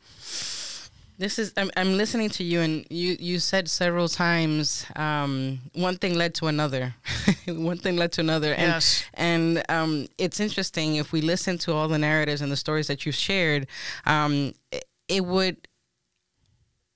This 1.20 1.40
is 1.40 1.52
I'm, 1.58 1.72
I'm 1.76 1.98
listening 1.98 2.30
to 2.32 2.44
you, 2.44 2.62
and 2.62 2.86
you 2.92 3.18
you 3.20 3.40
said 3.40 3.68
several 3.68 4.08
times 4.08 4.86
um, 4.96 5.60
one 5.74 5.98
thing 5.98 6.14
led 6.14 6.36
to 6.36 6.46
another, 6.46 6.94
one 7.48 7.78
thing 7.80 7.98
led 7.98 8.12
to 8.14 8.22
another, 8.22 8.54
and 8.54 8.68
yes. 8.68 9.04
and 9.16 9.64
um, 9.68 10.08
it's 10.20 10.40
interesting 10.40 10.98
if 10.98 11.12
we 11.12 11.22
listen 11.22 11.58
to 11.60 11.74
all 11.74 11.88
the 11.88 11.98
narratives 11.98 12.42
and 12.42 12.52
the 12.52 12.56
stories 12.56 12.86
that 12.86 13.04
you've 13.06 13.16
shared, 13.16 13.66
um, 14.06 14.54
it, 14.72 14.86
it 15.08 15.26
would. 15.26 15.68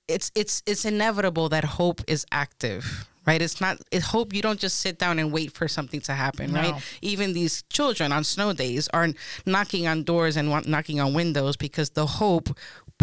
It's 0.06 0.30
it's 0.36 0.62
it's 0.66 0.84
inevitable 0.84 1.48
that 1.48 1.64
hope 1.64 2.00
is 2.06 2.24
active, 2.30 3.08
right 3.26 3.40
it's 3.40 3.60
not 3.60 3.78
it 3.90 4.02
hope 4.02 4.34
you 4.34 4.42
don't 4.42 4.58
just 4.58 4.80
sit 4.80 4.98
down 4.98 5.18
and 5.18 5.32
wait 5.32 5.52
for 5.52 5.68
something 5.68 6.00
to 6.00 6.12
happen 6.12 6.52
no. 6.52 6.60
right 6.60 6.82
even 7.00 7.32
these 7.32 7.62
children 7.70 8.12
on 8.12 8.24
snow 8.24 8.52
days 8.52 8.88
are 8.88 9.08
knocking 9.46 9.86
on 9.86 10.02
doors 10.02 10.36
and 10.36 10.48
knocking 10.66 11.00
on 11.00 11.14
windows 11.14 11.56
because 11.56 11.90
the 11.90 12.06
hope 12.06 12.48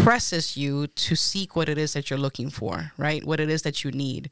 presses 0.04 0.58
you 0.58 0.88
to 0.88 1.16
seek 1.16 1.56
what 1.56 1.70
it 1.70 1.78
is 1.78 1.94
that 1.94 2.10
you're 2.10 2.20
looking 2.20 2.50
for, 2.50 2.92
right? 2.98 3.24
What 3.24 3.40
it 3.40 3.50
is 3.50 3.62
that 3.64 3.84
you 3.84 3.92
need. 3.92 4.30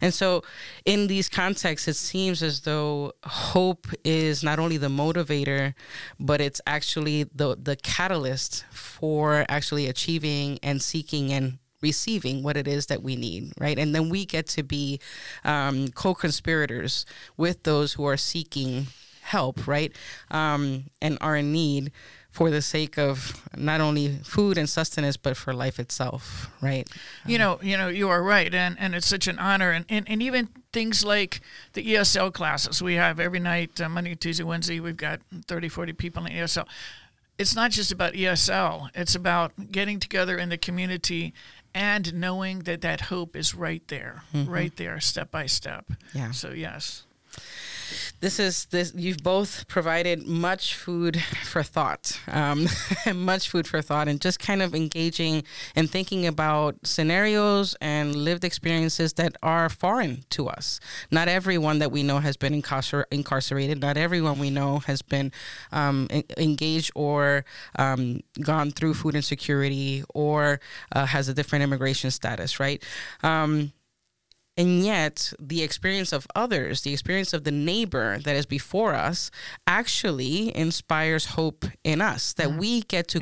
And 0.00 0.12
so 0.12 0.42
in 0.84 1.06
these 1.06 1.28
contexts, 1.28 1.88
it 1.88 1.96
seems 1.96 2.42
as 2.42 2.60
though 2.60 3.12
hope 3.24 3.86
is 4.04 4.42
not 4.42 4.58
only 4.58 4.76
the 4.76 4.88
motivator, 4.88 5.74
but 6.20 6.40
it's 6.40 6.60
actually 6.66 7.24
the, 7.24 7.56
the 7.60 7.76
catalyst 7.76 8.64
for 8.70 9.44
actually 9.48 9.86
achieving 9.86 10.58
and 10.62 10.82
seeking 10.82 11.32
and 11.32 11.58
receiving 11.82 12.42
what 12.42 12.56
it 12.56 12.66
is 12.66 12.86
that 12.86 13.02
we 13.02 13.16
need, 13.16 13.52
right? 13.58 13.78
And 13.78 13.94
then 13.94 14.08
we 14.08 14.24
get 14.24 14.46
to 14.48 14.62
be 14.62 15.00
um, 15.44 15.88
co 15.88 16.14
conspirators 16.14 17.06
with 17.36 17.62
those 17.62 17.94
who 17.94 18.04
are 18.04 18.16
seeking 18.16 18.88
help, 19.22 19.66
right? 19.66 19.92
Um, 20.30 20.84
and 21.02 21.18
are 21.20 21.36
in 21.36 21.52
need 21.52 21.92
for 22.36 22.50
the 22.50 22.60
sake 22.60 22.98
of 22.98 23.42
not 23.56 23.80
only 23.80 24.08
food 24.22 24.58
and 24.58 24.68
sustenance 24.68 25.16
but 25.16 25.38
for 25.38 25.54
life 25.54 25.80
itself 25.80 26.50
right? 26.60 26.86
You 27.24 27.38
know 27.38 27.58
you 27.62 27.78
know 27.78 27.88
you 27.88 28.10
are 28.10 28.22
right 28.22 28.54
and 28.54 28.76
and 28.78 28.94
it's 28.94 29.06
such 29.06 29.26
an 29.26 29.38
honor 29.38 29.70
and 29.70 29.86
and, 29.88 30.06
and 30.06 30.22
even 30.22 30.50
things 30.70 31.02
like 31.02 31.40
the 31.72 31.94
esl 31.94 32.30
classes 32.30 32.82
we 32.82 32.96
have 32.96 33.18
every 33.18 33.40
night 33.40 33.80
uh, 33.80 33.88
monday 33.88 34.14
tuesday 34.14 34.44
wednesday 34.44 34.78
we've 34.78 34.98
got 34.98 35.20
30 35.46 35.70
40 35.70 35.94
people 35.94 36.26
in 36.26 36.32
esl 36.32 36.66
it's 37.38 37.56
not 37.56 37.70
just 37.70 37.90
about 37.90 38.12
esl 38.12 38.90
it's 38.94 39.14
about 39.14 39.52
getting 39.72 39.98
together 39.98 40.36
in 40.36 40.50
the 40.50 40.58
community 40.58 41.32
and 41.74 42.12
knowing 42.12 42.60
that 42.60 42.82
that 42.82 43.02
hope 43.12 43.34
is 43.34 43.54
right 43.54 43.86
there 43.88 44.24
mm-hmm. 44.34 44.50
right 44.50 44.76
there 44.76 45.00
step 45.00 45.30
by 45.30 45.46
step. 45.46 45.84
Yeah. 46.14 46.32
So 46.32 46.50
yes 46.50 47.04
this 48.20 48.38
is 48.38 48.66
this 48.66 48.92
you've 48.94 49.22
both 49.22 49.66
provided 49.68 50.26
much 50.26 50.74
food 50.74 51.20
for 51.44 51.62
thought 51.62 52.18
um, 52.28 52.66
much 53.14 53.48
food 53.50 53.66
for 53.66 53.82
thought 53.82 54.08
and 54.08 54.20
just 54.20 54.38
kind 54.38 54.62
of 54.62 54.74
engaging 54.74 55.42
and 55.74 55.90
thinking 55.90 56.26
about 56.26 56.76
scenarios 56.84 57.74
and 57.80 58.14
lived 58.14 58.44
experiences 58.44 59.14
that 59.14 59.36
are 59.42 59.68
foreign 59.68 60.24
to 60.30 60.48
us. 60.48 60.80
Not 61.10 61.28
everyone 61.28 61.78
that 61.78 61.92
we 61.92 62.02
know 62.02 62.18
has 62.18 62.36
been 62.36 62.60
incarcer- 62.60 63.04
incarcerated. 63.10 63.80
Not 63.80 63.96
everyone 63.96 64.38
we 64.38 64.50
know 64.50 64.80
has 64.80 65.02
been 65.02 65.32
um, 65.72 66.08
engaged 66.36 66.90
or 66.94 67.44
um, 67.78 68.20
gone 68.40 68.70
through 68.70 68.94
food 68.94 69.14
insecurity 69.14 70.04
or 70.14 70.60
uh, 70.92 71.06
has 71.06 71.28
a 71.28 71.34
different 71.34 71.62
immigration 71.62 72.10
status 72.10 72.60
right? 72.60 72.82
Um, 73.22 73.72
and 74.58 74.82
yet, 74.82 75.34
the 75.38 75.62
experience 75.62 76.12
of 76.14 76.26
others, 76.34 76.80
the 76.80 76.92
experience 76.94 77.34
of 77.34 77.44
the 77.44 77.50
neighbor 77.50 78.18
that 78.20 78.36
is 78.36 78.46
before 78.46 78.94
us, 78.94 79.30
actually 79.66 80.56
inspires 80.56 81.26
hope 81.26 81.66
in 81.84 82.00
us 82.00 82.32
that 82.34 82.48
mm. 82.48 82.58
we 82.58 82.80
get 82.82 83.06
to 83.08 83.20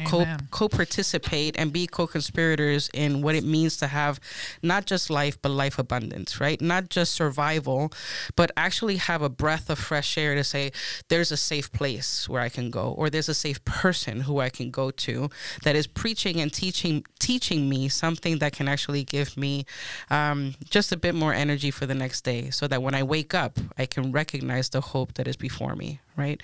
co 0.50 0.68
participate 0.68 1.56
and 1.58 1.72
be 1.72 1.88
co 1.88 2.06
conspirators 2.06 2.88
in 2.94 3.20
what 3.20 3.34
it 3.34 3.42
means 3.42 3.76
to 3.78 3.88
have 3.88 4.20
not 4.62 4.86
just 4.86 5.10
life, 5.10 5.40
but 5.42 5.48
life 5.48 5.76
abundance, 5.76 6.40
right? 6.40 6.60
Not 6.60 6.88
just 6.88 7.12
survival, 7.14 7.92
but 8.36 8.52
actually 8.56 8.96
have 8.96 9.20
a 9.20 9.28
breath 9.28 9.68
of 9.70 9.78
fresh 9.80 10.16
air 10.16 10.36
to 10.36 10.44
say, 10.44 10.70
there's 11.08 11.32
a 11.32 11.36
safe 11.36 11.72
place 11.72 12.28
where 12.28 12.42
I 12.42 12.48
can 12.48 12.70
go, 12.70 12.92
or 12.96 13.10
there's 13.10 13.28
a 13.28 13.34
safe 13.34 13.64
person 13.64 14.20
who 14.20 14.38
I 14.38 14.50
can 14.50 14.70
go 14.70 14.92
to 14.92 15.30
that 15.64 15.74
is 15.74 15.88
preaching 15.88 16.40
and 16.40 16.52
teaching 16.52 17.04
teaching 17.18 17.68
me 17.68 17.88
something 17.88 18.38
that 18.38 18.52
can 18.52 18.68
actually 18.68 19.02
give 19.02 19.36
me 19.36 19.64
um, 20.10 20.54
just 20.68 20.92
a 20.92 20.96
bit 20.96 21.14
more 21.14 21.23
more 21.24 21.32
energy 21.32 21.70
for 21.70 21.86
the 21.86 21.94
next 21.94 22.22
day 22.22 22.50
so 22.50 22.68
that 22.68 22.82
when 22.82 22.94
I 22.94 23.02
wake 23.02 23.32
up, 23.32 23.58
I 23.78 23.86
can 23.86 24.12
recognize 24.12 24.68
the 24.68 24.82
hope 24.92 25.14
that 25.14 25.26
is 25.26 25.36
before 25.36 25.74
me, 25.74 26.00
right? 26.16 26.42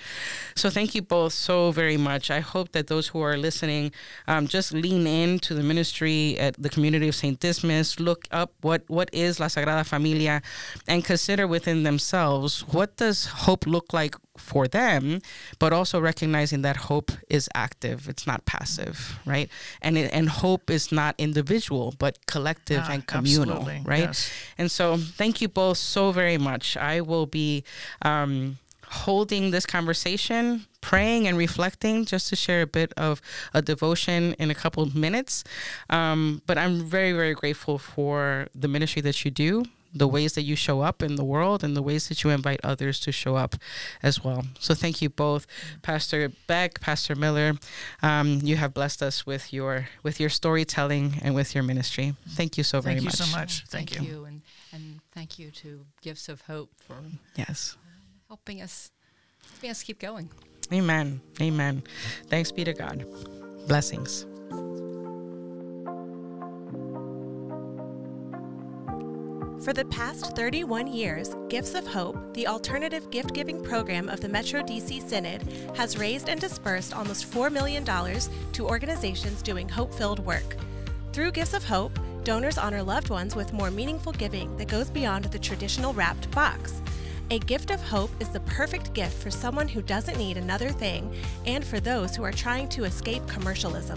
So 0.55 0.71
thank 0.71 0.95
you 0.95 1.03
both 1.03 1.33
so 1.33 1.71
very 1.71 1.97
much. 1.97 2.31
I 2.31 2.41
hope 2.41 2.73
that 2.73 2.87
those 2.89 3.09
who 3.09 3.21
are 3.21 3.37
listening 3.37 3.93
um, 4.27 4.47
just 4.47 4.73
lean 4.73 5.07
in 5.07 5.39
to 5.41 5.55
the 5.55 5.63
ministry 5.63 6.39
at 6.39 6.61
the 6.61 6.69
community 6.69 7.09
of 7.09 7.15
St. 7.15 7.39
Dysmas, 7.39 8.01
look 8.01 8.27
up 8.31 8.53
what, 8.61 8.83
what 8.89 9.11
is 9.13 9.39
La 9.41 9.47
Sagrada 9.47 9.87
Familia, 9.87 10.43
and 10.89 11.05
consider 11.05 11.47
within 11.47 11.83
themselves 11.83 12.61
what 12.69 12.97
does 12.97 13.27
hope 13.27 13.67
look 13.67 13.93
like 13.93 14.15
for 14.41 14.67
them, 14.67 15.21
but 15.59 15.73
also 15.73 16.01
recognizing 16.01 16.63
that 16.63 16.77
hope 16.77 17.13
is 17.29 17.49
active. 17.55 18.09
It's 18.09 18.27
not 18.27 18.45
passive, 18.47 19.19
right? 19.27 19.49
And 19.83 19.97
it, 19.97 20.11
and 20.13 20.29
hope 20.29 20.71
is 20.71 20.91
not 20.91 21.15
individual, 21.19 21.95
but 21.99 22.27
collective 22.27 22.85
and 22.89 23.07
communal, 23.07 23.65
right? 23.85 24.01
Yes. 24.01 24.31
And 24.59 24.71
so, 24.71 24.97
thank 24.97 25.41
you 25.41 25.49
both 25.49 25.79
so 25.79 26.11
very 26.11 26.39
much. 26.39 26.77
I 26.77 27.01
will 27.01 27.27
be 27.27 27.65
um, 28.03 28.59
holding 28.91 29.51
this 29.51 29.67
conversation 29.67 30.67
praying 30.81 31.27
and 31.27 31.39
reflecting 31.39 32.05
just 32.05 32.29
to 32.29 32.37
share 32.37 32.63
a 32.63 32.67
bit 32.67 32.93
of 32.97 33.23
a 33.55 33.63
devotion 33.63 34.35
in 34.39 34.51
a 34.51 34.55
couple 34.55 34.83
of 34.83 34.95
minutes. 34.97 35.45
Um, 35.89 36.43
but 36.47 36.59
I'm 36.59 36.81
very, 36.81 37.13
very 37.13 37.35
grateful 37.35 37.79
for 37.79 38.49
the 38.55 38.67
ministry 38.69 39.01
that 39.03 39.25
you 39.25 39.31
do, 39.31 39.65
the 39.95 40.09
ways 40.09 40.33
that 40.33 40.43
you 40.43 40.57
show 40.57 40.81
up 40.81 41.03
in 41.03 41.17
the 41.17 41.25
world, 41.25 41.63
and 41.63 41.77
the 41.77 41.83
ways 41.83 42.09
that 42.09 42.25
you 42.25 42.31
invite 42.31 42.61
others 42.65 42.99
to 43.01 43.13
show 43.13 43.37
up 43.37 43.55
as 44.03 44.25
well. 44.25 44.45
So 44.59 44.75
thank 44.75 45.01
you 45.03 45.09
both, 45.09 45.47
Pastor 45.83 46.33
Beck, 46.49 46.81
Pastor 46.81 47.15
Miller. 47.15 47.55
Um, 48.03 48.41
you 48.43 48.57
have 48.57 48.75
blessed 48.75 49.03
us 49.03 49.25
with 49.25 49.53
your 49.53 49.89
with 50.03 50.19
your 50.19 50.31
storytelling 50.31 51.21
and 51.23 51.35
with 51.35 51.55
your 51.55 51.63
ministry. 51.65 52.15
Thank 52.29 52.59
you 52.59 52.65
so 52.65 52.81
very 52.81 52.97
much. 52.97 53.15
Thank 53.15 53.21
you 53.21 53.27
so 53.27 53.39
much. 53.39 53.65
Thank, 53.67 53.91
Thank 53.91 54.09
you. 54.09 54.15
you. 54.15 54.25
And, 54.25 54.43
and 54.73 55.01
thank 55.13 55.39
you 55.39 55.51
to 55.51 55.85
Gifts 56.03 56.29
of 56.29 56.43
Hope 56.43 56.71
for 56.87 56.97
Yes. 57.37 57.77
Helping 58.31 58.63
us, 58.63 58.93
helping 59.51 59.71
us 59.71 59.83
keep 59.83 59.99
going. 59.99 60.31
Amen. 60.73 61.21
Amen. 61.41 61.83
Thanks 62.29 62.53
be 62.53 62.63
to 62.63 62.73
God. 62.73 63.05
Blessings. 63.67 64.25
For 69.65 69.73
the 69.73 69.85
past 69.91 70.37
31 70.37 70.87
years, 70.87 71.35
Gifts 71.49 71.75
of 71.75 71.89
Hope, 71.89 72.33
the 72.35 72.47
alternative 72.47 73.11
gift 73.11 73.35
giving 73.35 73.61
program 73.61 74.09
of 74.09 74.21
the 74.21 74.29
Metro 74.29 74.63
DC 74.63 75.07
Synod, 75.09 75.43
has 75.77 75.99
raised 75.99 76.29
and 76.29 76.41
dispersed 76.41 76.95
almost 76.95 77.29
$4 77.29 77.51
million 77.51 77.85
to 77.85 78.65
organizations 78.65 79.43
doing 79.43 79.69
hope 79.69 79.93
filled 79.93 80.21
work. 80.21 80.57
Through 81.13 81.33
Gifts 81.33 81.53
of 81.53 81.65
Hope, 81.65 81.99
donors 82.23 82.59
honor 82.59 82.83
loved 82.83 83.11
ones 83.11 83.35
with 83.35 83.53
more 83.53 83.73
meaningful 83.73 84.13
giving 84.13 84.57
that 84.57 84.69
goes 84.69 84.89
beyond 84.89 85.25
the 85.25 85.39
traditional 85.39 85.93
wrapped 85.93 86.31
box. 86.31 86.81
A 87.33 87.39
gift 87.39 87.71
of 87.71 87.81
hope 87.81 88.11
is 88.19 88.29
the 88.31 88.41
perfect 88.41 88.93
gift 88.93 89.17
for 89.23 89.31
someone 89.31 89.69
who 89.69 89.83
doesn't 89.83 90.19
need 90.19 90.37
another 90.37 90.71
thing 90.71 91.15
and 91.47 91.65
for 91.65 91.79
those 91.79 92.17
who 92.17 92.25
are 92.25 92.33
trying 92.33 92.69
to 92.71 92.83
escape 92.83 93.25
commercialism. 93.29 93.97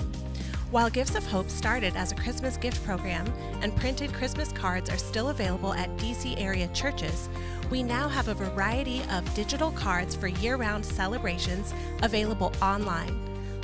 While 0.69 0.91
Gifts 0.91 1.15
of 1.15 1.25
Hope 1.25 1.49
started 1.49 1.95
as 1.95 2.11
a 2.11 2.15
Christmas 2.15 2.57
gift 2.57 2.85
program 2.85 3.25
and 3.63 3.75
printed 3.75 4.13
Christmas 4.13 4.51
cards 4.51 4.87
are 4.87 4.99
still 4.99 5.29
available 5.29 5.73
at 5.73 5.89
DC 5.97 6.39
area 6.39 6.67
churches, 6.75 7.27
we 7.71 7.81
now 7.81 8.07
have 8.07 8.27
a 8.27 8.35
variety 8.35 9.01
of 9.09 9.33
digital 9.33 9.71
cards 9.71 10.15
for 10.15 10.27
year 10.27 10.55
round 10.55 10.85
celebrations 10.85 11.73
available 12.03 12.53
online. 12.61 13.19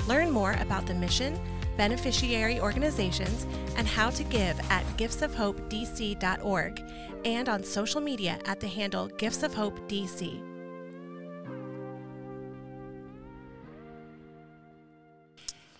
Learn 0.07 0.31
more 0.31 0.53
about 0.53 0.87
the 0.87 0.95
mission, 0.95 1.39
beneficiary 1.79 2.59
organizations, 2.59 3.47
and 3.77 3.87
how 3.87 4.09
to 4.09 4.21
give 4.25 4.59
at 4.69 4.83
giftsofhopedc.org 4.97 6.83
and 7.23 7.47
on 7.47 7.63
social 7.63 8.01
media 8.01 8.37
at 8.45 8.59
the 8.59 8.67
handle 8.67 9.07
Gifts 9.07 9.43
of 9.43 9.53
Hope 9.53 9.79
DC. 9.87 10.43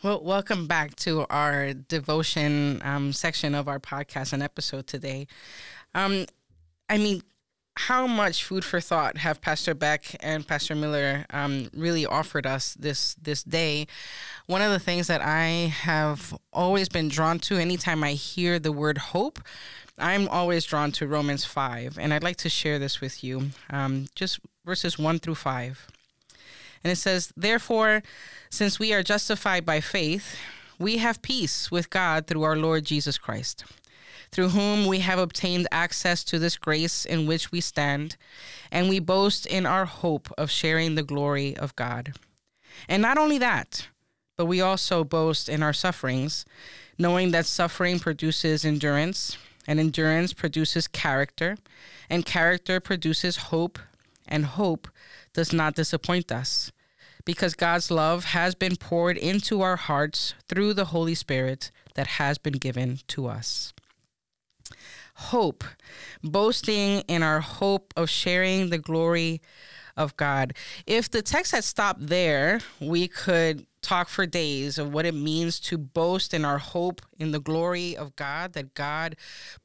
Well, 0.02 0.24
welcome 0.24 0.68
back 0.68 0.96
to 0.98 1.26
our 1.30 1.74
devotion 1.74 2.82
um, 2.86 3.12
section 3.12 3.54
of 3.54 3.68
our 3.68 3.82
podcast 3.82 4.32
and 4.32 4.42
episode 4.42 4.88
today. 4.88 5.28
Um, 5.94 6.28
I 6.90 6.98
mean, 6.98 7.24
how 7.88 8.06
much 8.06 8.44
food 8.44 8.65
for 8.65 8.82
thought 8.82 9.18
have 9.20 9.39
Pastor 9.39 9.74
Beck 9.74 10.18
and 10.20 10.46
Pastor 10.46 10.76
Miller 10.76 11.26
um, 11.30 11.70
really 11.74 12.06
offered 12.06 12.46
us 12.46 12.74
this 12.74 13.15
this 13.15 13.42
day? 13.42 13.88
One 14.48 14.62
of 14.62 14.72
the 14.72 14.80
things 14.80 15.08
that 15.08 15.22
I 15.22 15.72
have 15.84 16.38
always 16.52 16.89
been 16.89 17.08
drawn 17.08 17.39
to 17.39 17.56
anytime 17.56 18.04
I 18.04 18.12
hear 18.12 18.60
the 18.60 18.74
word 18.74 18.98
hope, 18.98 19.39
I'm 19.98 20.28
always 20.28 20.65
drawn 20.65 20.92
to 20.94 21.08
Romans 21.08 21.46
five, 21.46 21.98
and 21.98 22.13
I'd 22.13 22.22
like 22.22 22.36
to 22.38 22.50
share 22.50 22.80
this 22.80 23.00
with 23.00 23.24
you, 23.24 23.52
um, 23.70 24.08
just 24.13 24.42
verses 24.65 25.00
one 25.00 25.18
through 25.18 25.36
five. 25.36 25.88
And 26.84 26.92
it 26.92 26.98
says, 26.98 27.32
Therefore, 27.38 28.04
since 28.50 28.78
we 28.78 28.94
are 28.94 29.04
justified 29.04 29.65
by 29.65 29.80
faith, 29.80 30.38
we 30.78 30.98
have 30.98 31.22
peace 31.22 31.72
with 31.72 31.89
God 31.89 32.28
through 32.28 32.44
our 32.44 32.58
Lord 32.58 32.84
Jesus 32.84 33.18
Christ, 33.18 33.63
through 34.32 34.50
whom 34.50 34.86
we 34.86 35.00
have 35.00 35.20
obtained 35.20 35.68
access 35.72 36.24
to 36.24 36.39
this 36.39 36.58
grace 36.58 37.06
in 37.06 37.26
which 37.26 37.52
we 37.52 37.62
stand, 37.62 38.15
and 38.72 38.89
we 38.89 39.00
boast 39.00 39.46
in 39.46 39.65
our 39.65 39.86
hope 39.86 40.32
of 40.38 40.52
sharing 40.52 40.96
the 40.96 41.04
glory 41.04 41.56
of 41.58 41.76
God. 41.76 42.13
And 42.88 43.02
not 43.02 43.18
only 43.18 43.38
that, 43.39 43.88
but 44.38 44.46
we 44.46 44.62
also 44.62 45.04
boast 45.04 45.50
in 45.50 45.63
our 45.63 45.74
sufferings, 45.74 46.46
knowing 46.98 47.32
that 47.32 47.46
suffering 47.46 48.00
produces 48.00 48.63
endurance, 48.63 49.38
and 49.68 49.80
endurance 49.80 50.34
produces 50.34 50.88
character, 50.88 51.58
and 52.10 52.26
character 52.26 52.80
produces 52.80 53.38
hope, 53.38 53.80
and 54.28 54.46
hope 54.46 54.88
does 55.34 55.52
not 55.52 55.76
disappoint 55.76 56.32
us 56.32 56.72
because 57.26 57.54
God's 57.54 57.92
love 57.92 58.26
has 58.26 58.56
been 58.56 58.76
poured 58.76 59.15
into 59.18 59.62
our 59.62 59.76
hearts 59.76 60.34
through 60.48 60.74
the 60.74 60.86
Holy 60.86 61.13
Spirit 61.13 61.70
that 61.94 62.08
has 62.08 62.39
been 62.39 62.54
given 62.54 63.00
to 63.10 63.28
us. 63.28 63.72
Hope, 65.19 65.65
boasting 66.23 67.01
in 67.01 67.23
our 67.23 67.41
hope 67.41 67.93
of 67.97 68.10
sharing 68.10 68.69
the 68.69 68.77
glory 68.77 69.41
of 69.97 70.15
God. 70.15 70.53
If 70.88 71.12
the 71.12 71.21
text 71.21 71.51
had 71.51 71.65
stopped 71.65 72.08
there, 72.08 72.62
we 72.79 73.10
could 73.10 73.65
talk 73.82 74.10
for 74.10 74.26
days 74.26 74.78
of 74.78 74.94
what 74.94 75.06
it 75.06 75.13
means 75.13 75.60
to 75.60 75.78
boast 75.78 76.34
in 76.34 76.44
our 76.44 76.58
hope 76.58 77.02
in 77.18 77.32
the 77.32 77.39
glory 77.39 77.96
of 77.96 78.15
God, 78.15 78.54
that 78.54 78.74
God 78.74 79.15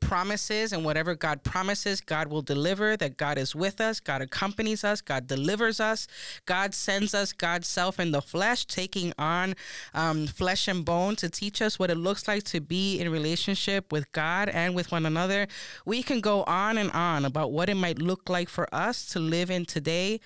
promises, 0.00 0.72
and 0.72 0.84
whatever 0.84 1.14
God 1.14 1.42
promises, 1.42 2.00
God 2.00 2.28
will 2.28 2.42
deliver, 2.42 2.96
that 2.96 3.16
God 3.16 3.38
is 3.38 3.54
with 3.54 3.80
us, 3.80 4.00
God 4.00 4.22
accompanies 4.22 4.84
us, 4.84 5.00
God 5.00 5.26
delivers 5.26 5.80
us, 5.80 6.06
God 6.46 6.74
sends 6.74 7.14
us 7.14 7.32
God's 7.32 7.68
self 7.68 7.98
in 7.98 8.10
the 8.10 8.22
flesh, 8.22 8.64
taking 8.66 9.12
on 9.18 9.54
um, 9.94 10.26
flesh 10.26 10.68
and 10.68 10.84
bone 10.84 11.16
to 11.16 11.28
teach 11.28 11.62
us 11.62 11.78
what 11.78 11.90
it 11.90 11.96
looks 11.96 12.28
like 12.28 12.44
to 12.44 12.60
be 12.60 12.98
in 12.98 13.10
relationship 13.10 13.92
with 13.92 14.10
God 14.12 14.48
and 14.48 14.74
with 14.74 14.92
one 14.92 15.06
another. 15.06 15.46
We 15.84 16.02
can 16.02 16.20
go 16.20 16.44
on 16.44 16.78
and 16.78 16.90
on 16.92 17.24
about 17.24 17.52
what 17.52 17.68
it 17.68 17.76
might 17.76 18.00
look 18.00 18.28
like 18.28 18.48
for 18.48 18.72
us 18.74 19.06
to 19.06 19.20
live 19.20 19.50
in 19.50 19.64
today 19.64 20.20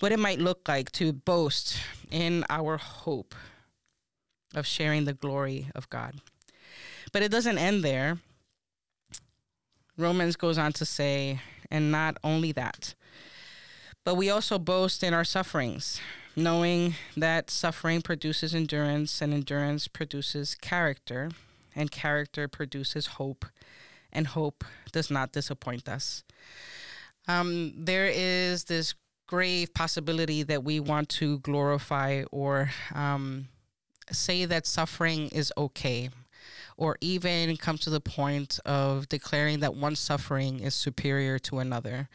what 0.00 0.12
it 0.12 0.18
might 0.18 0.38
look 0.38 0.68
like 0.68 0.92
to 0.92 1.12
boast 1.12 1.78
in 2.10 2.44
our 2.48 2.76
hope 2.76 3.34
of 4.54 4.66
sharing 4.66 5.04
the 5.04 5.12
glory 5.12 5.70
of 5.74 5.90
God. 5.90 6.20
But 7.12 7.22
it 7.22 7.30
doesn't 7.30 7.58
end 7.58 7.82
there. 7.82 8.18
Romans 9.96 10.36
goes 10.36 10.58
on 10.58 10.72
to 10.74 10.84
say, 10.84 11.40
and 11.70 11.90
not 11.90 12.16
only 12.22 12.52
that, 12.52 12.94
but 14.04 14.14
we 14.14 14.30
also 14.30 14.58
boast 14.58 15.02
in 15.02 15.12
our 15.12 15.24
sufferings, 15.24 16.00
knowing 16.36 16.94
that 17.16 17.50
suffering 17.50 18.00
produces 18.00 18.54
endurance, 18.54 19.20
and 19.20 19.34
endurance 19.34 19.88
produces 19.88 20.54
character, 20.54 21.30
and 21.74 21.90
character 21.90 22.46
produces 22.48 23.06
hope, 23.06 23.44
and 24.12 24.28
hope 24.28 24.64
does 24.92 25.10
not 25.10 25.32
disappoint 25.32 25.88
us. 25.88 26.24
Um, 27.26 27.74
there 27.76 28.06
is 28.06 28.64
this 28.64 28.94
grave 29.28 29.72
possibility 29.74 30.42
that 30.42 30.64
we 30.64 30.80
want 30.80 31.08
to 31.08 31.38
glorify 31.40 32.24
or 32.32 32.70
um, 32.94 33.46
say 34.10 34.46
that 34.46 34.66
suffering 34.66 35.28
is 35.28 35.52
okay, 35.56 36.08
or 36.78 36.96
even 37.00 37.56
come 37.56 37.76
to 37.76 37.90
the 37.90 38.00
point 38.00 38.58
of 38.64 39.06
declaring 39.08 39.60
that 39.60 39.74
one 39.74 39.94
suffering 39.94 40.60
is 40.60 40.74
superior 40.74 41.38
to 41.38 41.58
another, 41.58 42.08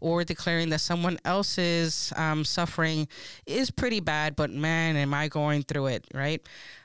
or 0.00 0.22
declaring 0.22 0.68
that 0.68 0.80
someone 0.80 1.18
else's 1.24 2.12
um, 2.16 2.44
suffering 2.44 3.08
is 3.46 3.70
pretty 3.70 3.98
bad, 3.98 4.36
but 4.36 4.50
man, 4.50 4.96
am 4.96 5.12
I 5.12 5.26
going 5.28 5.62
through 5.62 5.86
it, 5.86 6.06
right? 6.14 6.40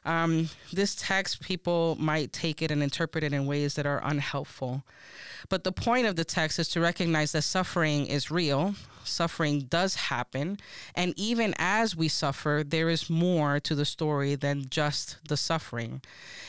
Um, 0.05 0.49
this 0.73 0.95
text, 0.95 1.41
people 1.41 1.97
might 1.99 2.33
take 2.33 2.61
it 2.63 2.71
and 2.71 2.81
interpret 2.81 3.23
it 3.23 3.33
in 3.33 3.45
ways 3.45 3.75
that 3.75 3.85
are 3.85 4.01
unhelpful. 4.03 4.83
But 5.49 5.63
the 5.63 5.71
point 5.71 6.07
of 6.07 6.15
the 6.15 6.25
text 6.25 6.57
is 6.57 6.67
to 6.69 6.79
recognize 6.79 7.33
that 7.33 7.43
suffering 7.43 8.07
is 8.07 8.31
real, 8.31 8.73
suffering 9.07 9.61
does 9.61 9.95
happen. 9.95 10.57
And 10.95 11.13
even 11.17 11.53
as 11.57 11.95
we 11.95 12.07
suffer, 12.07 12.63
there 12.65 12.89
is 12.89 13.09
more 13.09 13.59
to 13.61 13.75
the 13.75 13.85
story 13.85 14.35
than 14.35 14.65
just 14.69 15.17
the 15.27 15.37
suffering. 15.37 16.01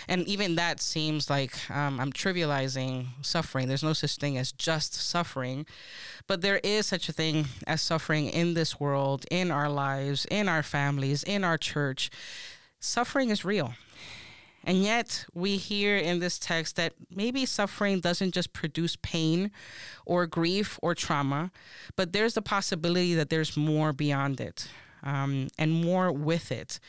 And 0.09 0.27
even 0.27 0.57
that 0.57 0.81
seems 0.81 1.31
like 1.31 1.71
um, 1.71 2.01
I'm 2.01 2.13
trivializing 2.13 3.07
suffering. 3.23 3.69
There's 3.69 3.83
no 3.83 3.93
such 3.93 4.17
thing 4.17 4.37
as 4.37 4.53
just 4.53 4.95
suffering. 4.95 5.67
But 6.27 6.43
there 6.43 6.61
is 6.63 6.87
such 6.87 7.09
a 7.09 7.13
thing 7.13 7.47
as 7.67 7.81
suffering 7.81 8.27
in 8.27 8.55
this 8.55 8.79
world, 8.79 9.25
in 9.31 9.51
our 9.51 9.69
lives, 9.69 10.27
in 10.31 10.49
our 10.49 10.63
families, 10.63 11.23
in 11.23 11.45
our 11.45 11.59
church. 11.59 12.11
Suffering 12.81 13.31
is 13.31 13.45
real. 13.45 13.75
And 14.65 14.83
yet, 14.83 15.25
we 15.35 15.57
hear 15.57 15.97
in 15.97 16.19
this 16.19 16.39
text 16.39 16.77
that 16.77 16.93
maybe 17.11 17.47
suffering 17.47 18.01
doesn't 18.01 18.33
just 18.33 18.53
produce 18.53 18.97
pain 18.97 19.51
or 20.05 20.27
grief 20.27 20.79
or 20.83 20.95
trauma, 20.95 21.51
but 21.97 22.13
there's 22.13 22.35
the 22.35 22.43
possibility 22.43 23.15
that 23.15 23.31
there's 23.31 23.57
more 23.57 23.93
beyond 23.93 24.41
it. 24.41 24.69
Um, 25.05 25.47
and 25.57 25.73
more 25.73 26.11
with 26.11 26.51
it. 26.51 26.81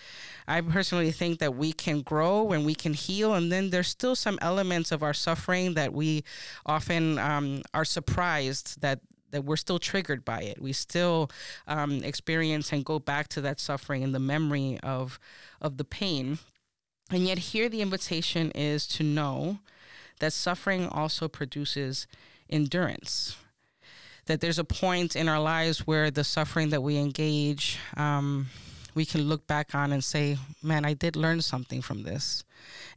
I 0.47 0.62
personally 0.62 1.12
think 1.12 1.38
that 1.39 1.55
we 1.55 1.71
can 1.71 2.01
grow 2.01 2.51
and 2.53 2.65
we 2.65 2.73
can 2.73 2.95
heal, 2.95 3.36
and 3.36 3.51
then 3.51 3.69
there's 3.69 3.88
still 3.88 4.15
some 4.15 4.39
elements 4.41 4.91
of 4.91 5.03
our 5.03 5.13
suffering 5.13 5.75
that 5.75 5.93
we 5.93 6.23
often 6.65 7.19
um, 7.19 7.62
are 7.71 7.86
surprised 7.86 8.82
that 8.82 8.99
that 9.32 9.45
we're 9.45 9.58
still 9.58 9.77
triggered 9.77 10.25
by 10.25 10.41
it. 10.41 10.60
We 10.62 10.73
still 10.73 11.29
um, 11.67 12.03
experience 12.03 12.73
and 12.73 12.84
go 12.84 12.97
back 12.97 13.27
to 13.29 13.41
that 13.41 13.60
suffering 13.60 14.03
and 14.03 14.13
the 14.13 14.19
memory 14.19 14.79
of 14.82 15.19
of 15.62 15.77
the 15.77 15.86
pain. 15.86 16.39
And 17.11 17.27
yet, 17.27 17.39
here 17.39 17.69
the 17.69 17.81
invitation 17.81 18.51
is 18.51 18.85
to 18.87 19.03
know 19.03 19.59
that 20.19 20.33
suffering 20.33 20.87
also 20.87 21.27
produces 21.27 22.07
endurance. 22.49 23.35
That 24.25 24.41
there's 24.41 24.59
a 24.59 24.63
point 24.63 25.15
in 25.15 25.27
our 25.27 25.39
lives 25.39 25.87
where 25.87 26.11
the 26.11 26.23
suffering 26.23 26.69
that 26.69 26.83
we 26.83 26.97
engage, 26.97 27.79
um, 27.97 28.47
we 28.93 29.05
can 29.05 29.21
look 29.21 29.47
back 29.47 29.73
on 29.73 29.91
and 29.91 30.03
say, 30.03 30.37
man, 30.61 30.85
I 30.85 30.93
did 30.93 31.15
learn 31.15 31.41
something 31.41 31.81
from 31.81 32.03
this. 32.03 32.43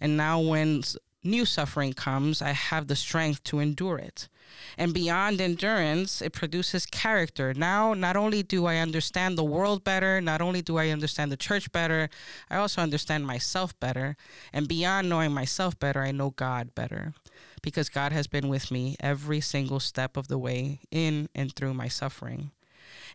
And 0.00 0.16
now, 0.16 0.40
when 0.40 0.82
new 1.24 1.46
suffering 1.46 1.92
comes, 1.92 2.42
I 2.42 2.50
have 2.50 2.88
the 2.88 2.96
strength 2.96 3.44
to 3.44 3.60
endure 3.60 3.98
it. 3.98 4.28
And 4.76 4.94
beyond 4.94 5.40
endurance, 5.40 6.22
it 6.22 6.32
produces 6.32 6.86
character. 6.86 7.52
Now, 7.54 7.94
not 7.94 8.16
only 8.16 8.42
do 8.42 8.66
I 8.66 8.76
understand 8.76 9.36
the 9.36 9.44
world 9.44 9.84
better, 9.84 10.20
not 10.20 10.40
only 10.40 10.62
do 10.62 10.78
I 10.78 10.88
understand 10.88 11.30
the 11.30 11.36
church 11.36 11.70
better, 11.72 12.08
I 12.50 12.56
also 12.56 12.80
understand 12.80 13.26
myself 13.26 13.78
better. 13.80 14.16
And 14.52 14.68
beyond 14.68 15.08
knowing 15.08 15.32
myself 15.32 15.78
better, 15.78 16.02
I 16.02 16.12
know 16.12 16.30
God 16.30 16.74
better 16.74 17.14
because 17.62 17.88
God 17.88 18.12
has 18.12 18.26
been 18.26 18.48
with 18.48 18.70
me 18.70 18.96
every 19.00 19.40
single 19.40 19.80
step 19.80 20.16
of 20.16 20.28
the 20.28 20.38
way 20.38 20.80
in 20.90 21.28
and 21.34 21.54
through 21.54 21.74
my 21.74 21.88
suffering. 21.88 22.50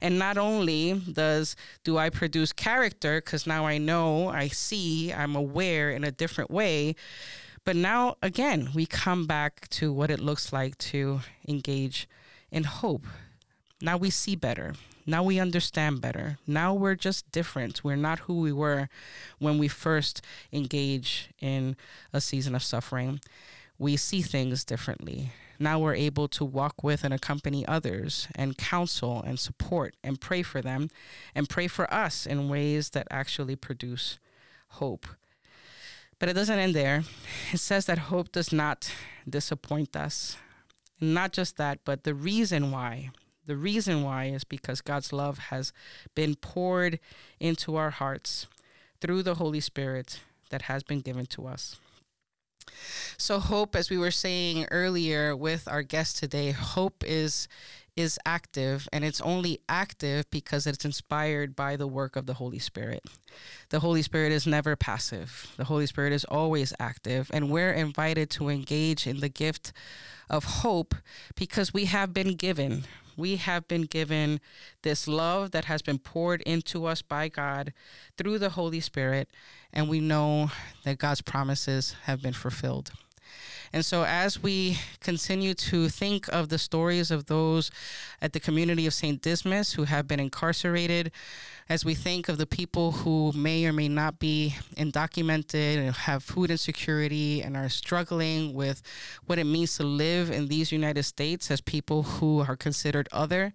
And 0.01 0.19
not 0.19 0.37
only 0.37 0.93
does 1.11 1.55
do 1.83 1.97
I 1.97 2.09
produce 2.09 2.53
character 2.53 3.19
cuz 3.21 3.47
now 3.47 3.65
I 3.65 3.77
know, 3.77 4.29
I 4.29 4.47
see, 4.47 5.11
I'm 5.11 5.35
aware 5.35 5.91
in 5.91 6.03
a 6.03 6.11
different 6.11 6.51
way, 6.51 6.95
but 7.67 7.75
now, 7.75 8.15
again, 8.23 8.69
we 8.73 8.85
come 8.85 9.25
back 9.25 9.67
to 9.71 9.91
what 9.91 10.09
it 10.09 10.21
looks 10.21 10.53
like 10.53 10.77
to 10.77 11.19
engage 11.49 12.07
in 12.49 12.63
hope. 12.63 13.03
Now 13.81 13.97
we 13.97 14.09
see 14.09 14.37
better. 14.37 14.75
Now 15.05 15.21
we 15.21 15.37
understand 15.37 15.99
better. 15.99 16.37
Now 16.47 16.73
we're 16.73 16.95
just 16.95 17.29
different. 17.29 17.83
We're 17.83 17.97
not 17.97 18.19
who 18.19 18.39
we 18.39 18.53
were 18.53 18.87
when 19.39 19.57
we 19.57 19.67
first 19.67 20.21
engage 20.53 21.29
in 21.41 21.75
a 22.13 22.21
season 22.21 22.55
of 22.55 22.63
suffering. 22.63 23.19
We 23.77 23.97
see 23.97 24.21
things 24.21 24.63
differently. 24.63 25.33
Now 25.59 25.77
we're 25.77 25.93
able 25.93 26.29
to 26.29 26.45
walk 26.45 26.85
with 26.85 27.03
and 27.03 27.13
accompany 27.13 27.67
others 27.67 28.29
and 28.33 28.57
counsel 28.57 29.21
and 29.21 29.37
support 29.37 29.93
and 30.05 30.21
pray 30.21 30.41
for 30.41 30.61
them 30.61 30.87
and 31.35 31.49
pray 31.49 31.67
for 31.67 31.93
us 31.93 32.25
in 32.25 32.47
ways 32.47 32.91
that 32.91 33.09
actually 33.11 33.57
produce 33.57 34.19
hope. 34.69 35.05
But 36.19 36.29
it 36.29 36.33
doesn't 36.33 36.57
end 36.57 36.73
there. 36.73 37.03
It 37.53 37.59
says 37.59 37.85
that 37.85 37.97
hope 37.97 38.31
does 38.31 38.51
not 38.51 38.91
disappoint 39.29 39.95
us. 39.95 40.37
And 40.99 41.13
not 41.13 41.31
just 41.31 41.57
that, 41.57 41.79
but 41.85 42.03
the 42.03 42.15
reason 42.15 42.71
why. 42.71 43.11
The 43.45 43.55
reason 43.55 44.03
why 44.03 44.25
is 44.25 44.43
because 44.43 44.81
God's 44.81 45.13
love 45.13 45.37
has 45.37 45.71
been 46.15 46.35
poured 46.35 46.99
into 47.39 47.75
our 47.75 47.91
hearts 47.91 48.47
through 48.99 49.23
the 49.23 49.35
Holy 49.35 49.59
Spirit 49.59 50.19
that 50.49 50.63
has 50.63 50.83
been 50.83 51.01
given 51.01 51.25
to 51.27 51.47
us. 51.47 51.77
So 53.17 53.39
hope 53.39 53.75
as 53.75 53.89
we 53.89 53.97
were 53.97 54.11
saying 54.11 54.67
earlier 54.71 55.35
with 55.35 55.67
our 55.67 55.83
guest 55.83 56.17
today, 56.17 56.51
hope 56.51 57.03
is 57.05 57.47
is 57.97 58.19
active 58.25 58.87
and 58.93 59.03
it's 59.03 59.19
only 59.19 59.59
active 59.67 60.29
because 60.29 60.65
it's 60.65 60.85
inspired 60.85 61.55
by 61.55 61.75
the 61.75 61.87
work 61.87 62.15
of 62.15 62.27
the 62.27 62.35
Holy 62.35 62.59
Spirit. 62.59 63.03
The 63.69 63.79
Holy 63.79 64.01
Spirit 64.01 64.31
is 64.31 64.47
never 64.47 64.75
passive. 64.75 65.51
The 65.57 65.65
Holy 65.65 65.87
Spirit 65.87 66.13
is 66.13 66.23
always 66.23 66.73
active 66.79 67.29
and 67.33 67.49
we're 67.49 67.73
invited 67.73 68.29
to 68.31 68.49
engage 68.49 69.07
in 69.07 69.19
the 69.19 69.29
gift 69.29 69.73
of 70.29 70.43
hope 70.45 70.95
because 71.35 71.73
we 71.73 71.85
have 71.85 72.13
been 72.13 72.35
given 72.35 72.85
we 73.17 73.37
have 73.37 73.67
been 73.67 73.81
given 73.81 74.39
this 74.83 75.07
love 75.07 75.51
that 75.51 75.65
has 75.65 75.81
been 75.81 75.97
poured 75.97 76.41
into 76.43 76.85
us 76.85 77.01
by 77.01 77.27
God 77.27 77.73
through 78.15 78.37
the 78.37 78.51
Holy 78.51 78.79
Spirit, 78.79 79.27
and 79.73 79.89
we 79.89 79.99
know 79.99 80.51
that 80.83 80.99
God's 80.99 81.21
promises 81.21 81.95
have 82.03 82.21
been 82.21 82.33
fulfilled. 82.33 82.91
And 83.73 83.85
so, 83.85 84.03
as 84.03 84.41
we 84.41 84.77
continue 84.99 85.53
to 85.53 85.89
think 85.89 86.27
of 86.29 86.49
the 86.49 86.57
stories 86.57 87.11
of 87.11 87.25
those 87.25 87.71
at 88.21 88.33
the 88.33 88.39
community 88.39 88.85
of 88.85 88.93
St. 88.93 89.21
Dysmas 89.21 89.75
who 89.75 89.83
have 89.83 90.07
been 90.07 90.19
incarcerated, 90.19 91.11
as 91.69 91.83
we 91.83 91.93
think 91.93 92.29
of 92.29 92.37
the 92.37 92.45
people 92.45 92.91
who 92.91 93.31
may 93.33 93.65
or 93.65 93.73
may 93.73 93.89
not 93.89 94.19
be 94.19 94.55
undocumented 94.77 95.77
and 95.77 95.93
have 95.93 96.23
food 96.23 96.49
insecurity 96.49 97.41
and 97.41 97.57
are 97.57 97.67
struggling 97.67 98.53
with 98.53 98.81
what 99.25 99.37
it 99.37 99.43
means 99.43 99.75
to 99.75 99.83
live 99.83 100.31
in 100.31 100.47
these 100.47 100.71
United 100.71 101.03
States 101.03 101.51
as 101.51 101.59
people 101.59 102.03
who 102.03 102.39
are 102.39 102.55
considered 102.55 103.09
other, 103.11 103.53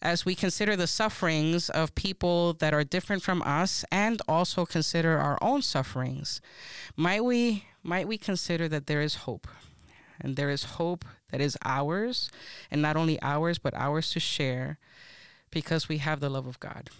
as 0.00 0.24
we 0.24 0.34
consider 0.34 0.76
the 0.76 0.86
sufferings 0.86 1.68
of 1.70 1.94
people 1.94 2.54
that 2.54 2.72
are 2.72 2.84
different 2.84 3.22
from 3.22 3.42
us 3.42 3.84
and 3.92 4.22
also 4.26 4.64
consider 4.64 5.18
our 5.18 5.38
own 5.42 5.60
sufferings, 5.60 6.40
might 6.96 7.22
we 7.22 7.64
might 7.82 8.08
we 8.08 8.16
consider 8.16 8.68
that 8.68 8.86
there 8.86 9.02
is 9.02 9.26
hope? 9.26 9.46
And 10.20 10.36
there 10.36 10.50
is 10.50 10.64
hope 10.64 11.04
that 11.30 11.40
is 11.40 11.58
ours, 11.64 12.30
and 12.70 12.80
not 12.80 12.96
only 12.96 13.20
ours, 13.22 13.58
but 13.58 13.74
ours 13.74 14.10
to 14.10 14.20
share 14.20 14.78
because 15.50 15.88
we 15.88 15.98
have 15.98 16.20
the 16.20 16.30
love 16.30 16.46
of 16.46 16.60
God. 16.60 16.90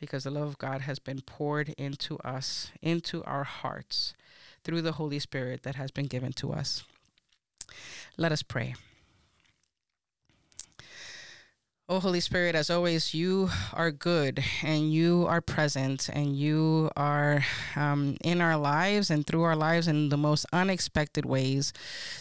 Because 0.00 0.24
the 0.24 0.30
love 0.30 0.48
of 0.48 0.58
God 0.58 0.82
has 0.82 0.98
been 0.98 1.20
poured 1.20 1.70
into 1.70 2.18
us, 2.18 2.70
into 2.80 3.24
our 3.24 3.44
hearts, 3.44 4.14
through 4.64 4.82
the 4.82 4.92
Holy 4.92 5.18
Spirit 5.18 5.62
that 5.62 5.74
has 5.74 5.90
been 5.90 6.06
given 6.06 6.32
to 6.34 6.52
us. 6.52 6.84
Let 8.16 8.32
us 8.32 8.42
pray. 8.42 8.74
Oh, 11.90 12.00
Holy 12.00 12.20
Spirit, 12.20 12.54
as 12.54 12.68
always, 12.68 13.14
you 13.14 13.48
are 13.72 13.90
good 13.90 14.44
and 14.62 14.92
you 14.92 15.24
are 15.26 15.40
present 15.40 16.10
and 16.12 16.36
you 16.36 16.90
are 16.98 17.42
um, 17.76 18.18
in 18.22 18.42
our 18.42 18.58
lives 18.58 19.08
and 19.08 19.26
through 19.26 19.40
our 19.44 19.56
lives 19.56 19.88
in 19.88 20.10
the 20.10 20.18
most 20.18 20.44
unexpected 20.52 21.24
ways. 21.24 21.72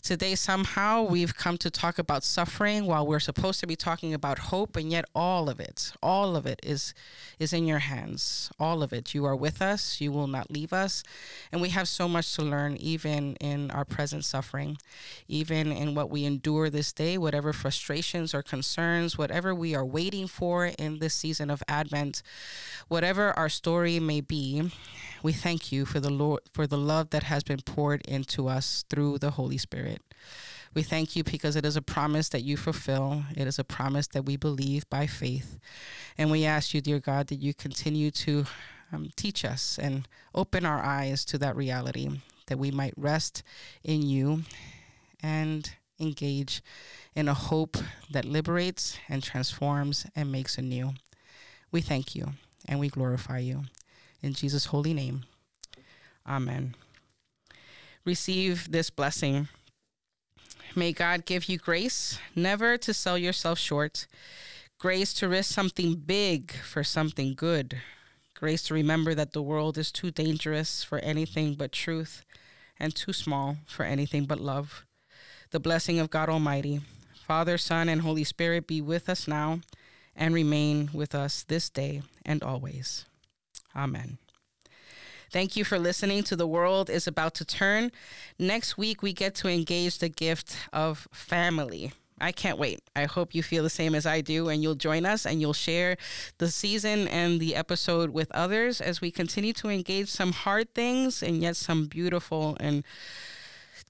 Today, 0.02 0.36
somehow, 0.36 1.04
we've 1.04 1.36
come 1.36 1.58
to 1.58 1.70
talk 1.70 2.00
about 2.00 2.24
suffering 2.24 2.86
while 2.86 3.06
we're 3.06 3.20
supposed 3.20 3.60
to 3.60 3.68
be 3.68 3.76
talking 3.76 4.14
about 4.14 4.40
hope, 4.40 4.78
and 4.78 4.90
yet 4.90 5.04
all 5.14 5.50
of 5.50 5.60
it, 5.60 5.92
all 6.02 6.38
of 6.38 6.46
it 6.46 6.62
is, 6.64 6.94
is 7.38 7.52
in 7.52 7.68
your 7.68 7.80
hands. 7.80 8.50
All 8.58 8.82
of 8.82 8.94
it. 8.94 9.14
You 9.14 9.26
are 9.26 9.36
with 9.36 9.62
us, 9.62 10.00
you 10.00 10.14
will 10.14 10.28
not 10.28 10.50
leave 10.50 10.72
us. 10.72 11.04
And 11.52 11.62
we 11.62 11.70
have 11.70 11.90
so 11.90 12.08
much 12.08 12.34
to 12.36 12.42
learn, 12.42 12.78
even 12.78 13.36
in 13.42 13.70
our 13.72 13.84
present 13.84 14.24
suffering, 14.24 14.78
even 15.28 15.74
in 15.74 15.94
what 15.94 16.10
we 16.10 16.24
endure 16.24 16.70
this 16.70 16.94
day, 16.94 17.18
whatever 17.18 17.52
frustrations 17.52 18.34
or 18.34 18.42
concerns, 18.42 19.18
whatever 19.18 19.57
we 19.58 19.76
are 19.76 19.86
waiting 19.86 20.28
for 20.28 20.66
in 20.66 21.00
this 21.00 21.14
season 21.14 21.50
of 21.50 21.64
Advent. 21.68 22.22
Whatever 22.88 23.38
our 23.38 23.50
story 23.50 24.00
may 24.00 24.22
be, 24.22 24.72
we 25.24 25.34
thank 25.34 25.72
you 25.72 25.86
for 25.86 26.00
the 26.00 26.10
Lord 26.10 26.42
for 26.54 26.68
the 26.68 26.78
love 26.78 27.10
that 27.10 27.24
has 27.24 27.44
been 27.44 27.62
poured 27.62 28.02
into 28.02 28.48
us 28.48 28.86
through 28.90 29.18
the 29.20 29.32
Holy 29.32 29.58
Spirit. 29.58 30.02
We 30.74 30.84
thank 30.84 31.16
you 31.16 31.24
because 31.24 31.56
it 31.56 31.66
is 31.66 31.76
a 31.76 31.82
promise 31.82 32.30
that 32.30 32.44
you 32.44 32.56
fulfill. 32.56 33.24
It 33.36 33.48
is 33.48 33.58
a 33.58 33.64
promise 33.64 34.08
that 34.08 34.26
we 34.26 34.38
believe 34.38 34.88
by 34.90 35.08
faith. 35.08 35.58
And 36.18 36.30
we 36.30 36.46
ask 36.46 36.74
you, 36.74 36.82
dear 36.82 37.00
God, 37.00 37.28
that 37.28 37.42
you 37.42 37.54
continue 37.54 38.12
to 38.12 38.46
um, 38.92 39.10
teach 39.16 39.44
us 39.44 39.80
and 39.82 40.08
open 40.36 40.66
our 40.66 40.84
eyes 40.84 41.26
to 41.26 41.38
that 41.40 41.56
reality, 41.56 42.10
that 42.48 42.60
we 42.60 42.70
might 42.70 42.94
rest 42.96 43.44
in 43.84 44.04
you 44.04 44.44
and 45.22 45.72
engage 46.00 46.62
in 47.18 47.28
a 47.28 47.34
hope 47.34 47.78
that 48.12 48.26
liberates 48.26 49.00
and 49.10 49.24
transforms 49.24 50.06
and 50.16 50.32
makes 50.32 50.60
anew. 50.60 50.94
We 51.72 51.82
thank 51.82 52.14
you 52.14 52.34
and 52.68 52.80
we 52.80 52.90
glorify 52.90 53.40
you. 53.40 53.64
In 54.22 54.34
Jesus' 54.34 54.66
holy 54.66 54.94
name, 54.94 55.24
amen. 56.30 56.76
Receive 58.06 58.72
this 58.72 58.92
blessing. 58.92 59.48
May 60.76 60.94
God 60.94 61.26
give 61.26 61.50
you 61.50 61.58
grace 61.58 62.20
never 62.36 62.78
to 62.78 62.94
sell 62.94 63.18
yourself 63.18 63.58
short, 63.58 64.06
grace 64.78 65.12
to 65.16 65.28
risk 65.28 65.52
something 65.52 65.96
big 65.96 66.52
for 66.52 66.84
something 66.84 67.34
good, 67.34 67.78
grace 68.36 68.62
to 68.68 68.76
remember 68.76 69.16
that 69.16 69.34
the 69.34 69.42
world 69.42 69.80
is 69.80 69.92
too 69.92 70.12
dangerous 70.12 70.84
for 70.84 71.00
anything 71.00 71.56
but 71.56 71.72
truth 71.72 72.24
and 72.80 72.96
too 72.96 73.12
small 73.12 73.58
for 73.66 73.84
anything 73.86 74.26
but 74.26 74.40
love 74.40 74.84
the 75.52 75.60
blessing 75.60 75.98
of 75.98 76.10
God 76.10 76.28
Almighty, 76.28 76.82
Father, 77.28 77.58
Son, 77.58 77.90
and 77.90 78.04
Holy 78.04 78.24
Spirit 78.24 78.68
be 78.68 78.80
with 78.80 79.10
us 79.10 79.28
now 79.28 79.60
and 80.16 80.34
remain 80.34 80.90
with 80.94 81.14
us 81.14 81.44
this 81.44 81.70
day 81.70 82.02
and 82.26 82.42
always. 82.42 83.04
Amen. 83.76 84.18
Thank 85.30 85.58
you 85.58 85.66
for 85.66 85.78
listening 85.78 86.24
to 86.24 86.38
The 86.38 86.48
World 86.48 86.90
is 86.90 87.06
About 87.06 87.34
to 87.36 87.44
Turn. 87.44 87.92
Next 88.40 88.78
week, 88.78 89.02
we 89.04 89.12
get 89.12 89.36
to 89.36 89.50
engage 89.50 89.98
the 89.98 90.08
gift 90.08 90.56
of 90.72 91.06
family. 91.12 91.92
I 92.18 92.32
can't 92.32 92.58
wait. 92.58 92.80
I 92.96 93.04
hope 93.04 93.36
you 93.36 93.44
feel 93.44 93.62
the 93.62 93.70
same 93.70 93.94
as 93.94 94.06
I 94.06 94.22
do 94.22 94.48
and 94.48 94.64
you'll 94.64 94.76
join 94.76 95.06
us 95.06 95.26
and 95.26 95.42
you'll 95.42 95.52
share 95.52 95.98
the 96.38 96.50
season 96.50 97.10
and 97.10 97.42
the 97.42 97.58
episode 97.58 98.12
with 98.12 98.32
others 98.32 98.80
as 98.80 99.02
we 99.02 99.12
continue 99.12 99.52
to 99.54 99.68
engage 99.68 100.08
some 100.08 100.32
hard 100.32 100.74
things 100.74 101.22
and 101.22 101.42
yet 101.42 101.58
some 101.58 101.88
beautiful 101.88 102.56
and 102.62 102.86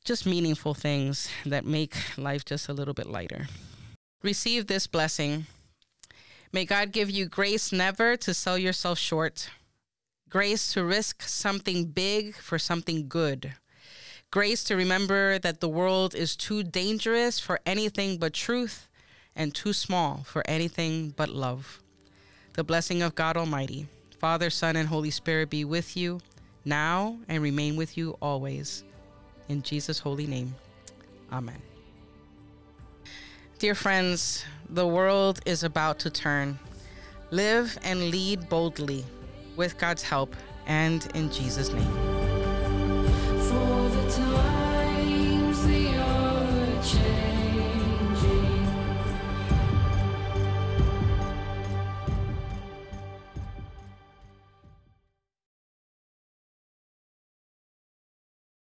just 0.07 0.25
meaningful 0.25 0.73
things 0.73 1.29
that 1.45 1.65
make 1.65 1.93
life 2.17 2.45
just 2.45 2.69
a 2.69 2.73
little 2.73 2.93
bit 2.93 3.07
lighter. 3.07 3.47
receive 4.23 4.67
this 4.67 4.87
blessing. 4.87 5.45
May 6.53 6.63
God 6.63 6.93
give 6.93 7.11
you 7.11 7.25
grace 7.25 7.73
never 7.73 8.15
to 8.15 8.33
sell 8.33 8.57
yourself 8.57 8.97
short, 8.97 9.49
grace 10.29 10.71
to 10.73 10.85
risk 10.85 11.23
something 11.23 11.87
big 11.87 12.35
for 12.35 12.57
something 12.57 13.09
good, 13.09 13.55
grace 14.31 14.63
to 14.63 14.77
remember 14.77 15.37
that 15.39 15.59
the 15.59 15.67
world 15.67 16.15
is 16.15 16.37
too 16.37 16.63
dangerous 16.63 17.37
for 17.37 17.59
anything 17.65 18.17
but 18.17 18.33
truth 18.33 18.87
and 19.35 19.53
too 19.53 19.73
small 19.73 20.23
for 20.23 20.41
anything 20.47 21.13
but 21.17 21.27
love. 21.27 21.81
The 22.53 22.63
blessing 22.63 23.01
of 23.01 23.13
God 23.13 23.35
Almighty, 23.35 23.87
Father, 24.17 24.49
Son, 24.49 24.77
and 24.77 24.87
Holy 24.87 25.11
Spirit 25.11 25.49
be 25.49 25.65
with 25.65 25.97
you 25.97 26.21
now 26.63 27.17
and 27.27 27.43
remain 27.43 27.75
with 27.75 27.97
you 27.97 28.17
always. 28.21 28.85
In 29.49 29.61
Jesus' 29.61 29.99
holy 29.99 30.27
name, 30.27 30.55
Amen. 31.31 31.61
Dear 33.59 33.75
friends, 33.75 34.45
the 34.69 34.87
world 34.87 35.39
is 35.45 35.63
about 35.63 35.99
to 35.99 36.09
turn. 36.09 36.59
Live 37.31 37.77
and 37.83 38.11
lead 38.11 38.47
boldly 38.49 39.03
with 39.55 39.77
God's 39.77 40.03
help 40.03 40.35
and 40.67 41.07
in 41.15 41.31
Jesus' 41.31 41.71
name. 41.71 42.16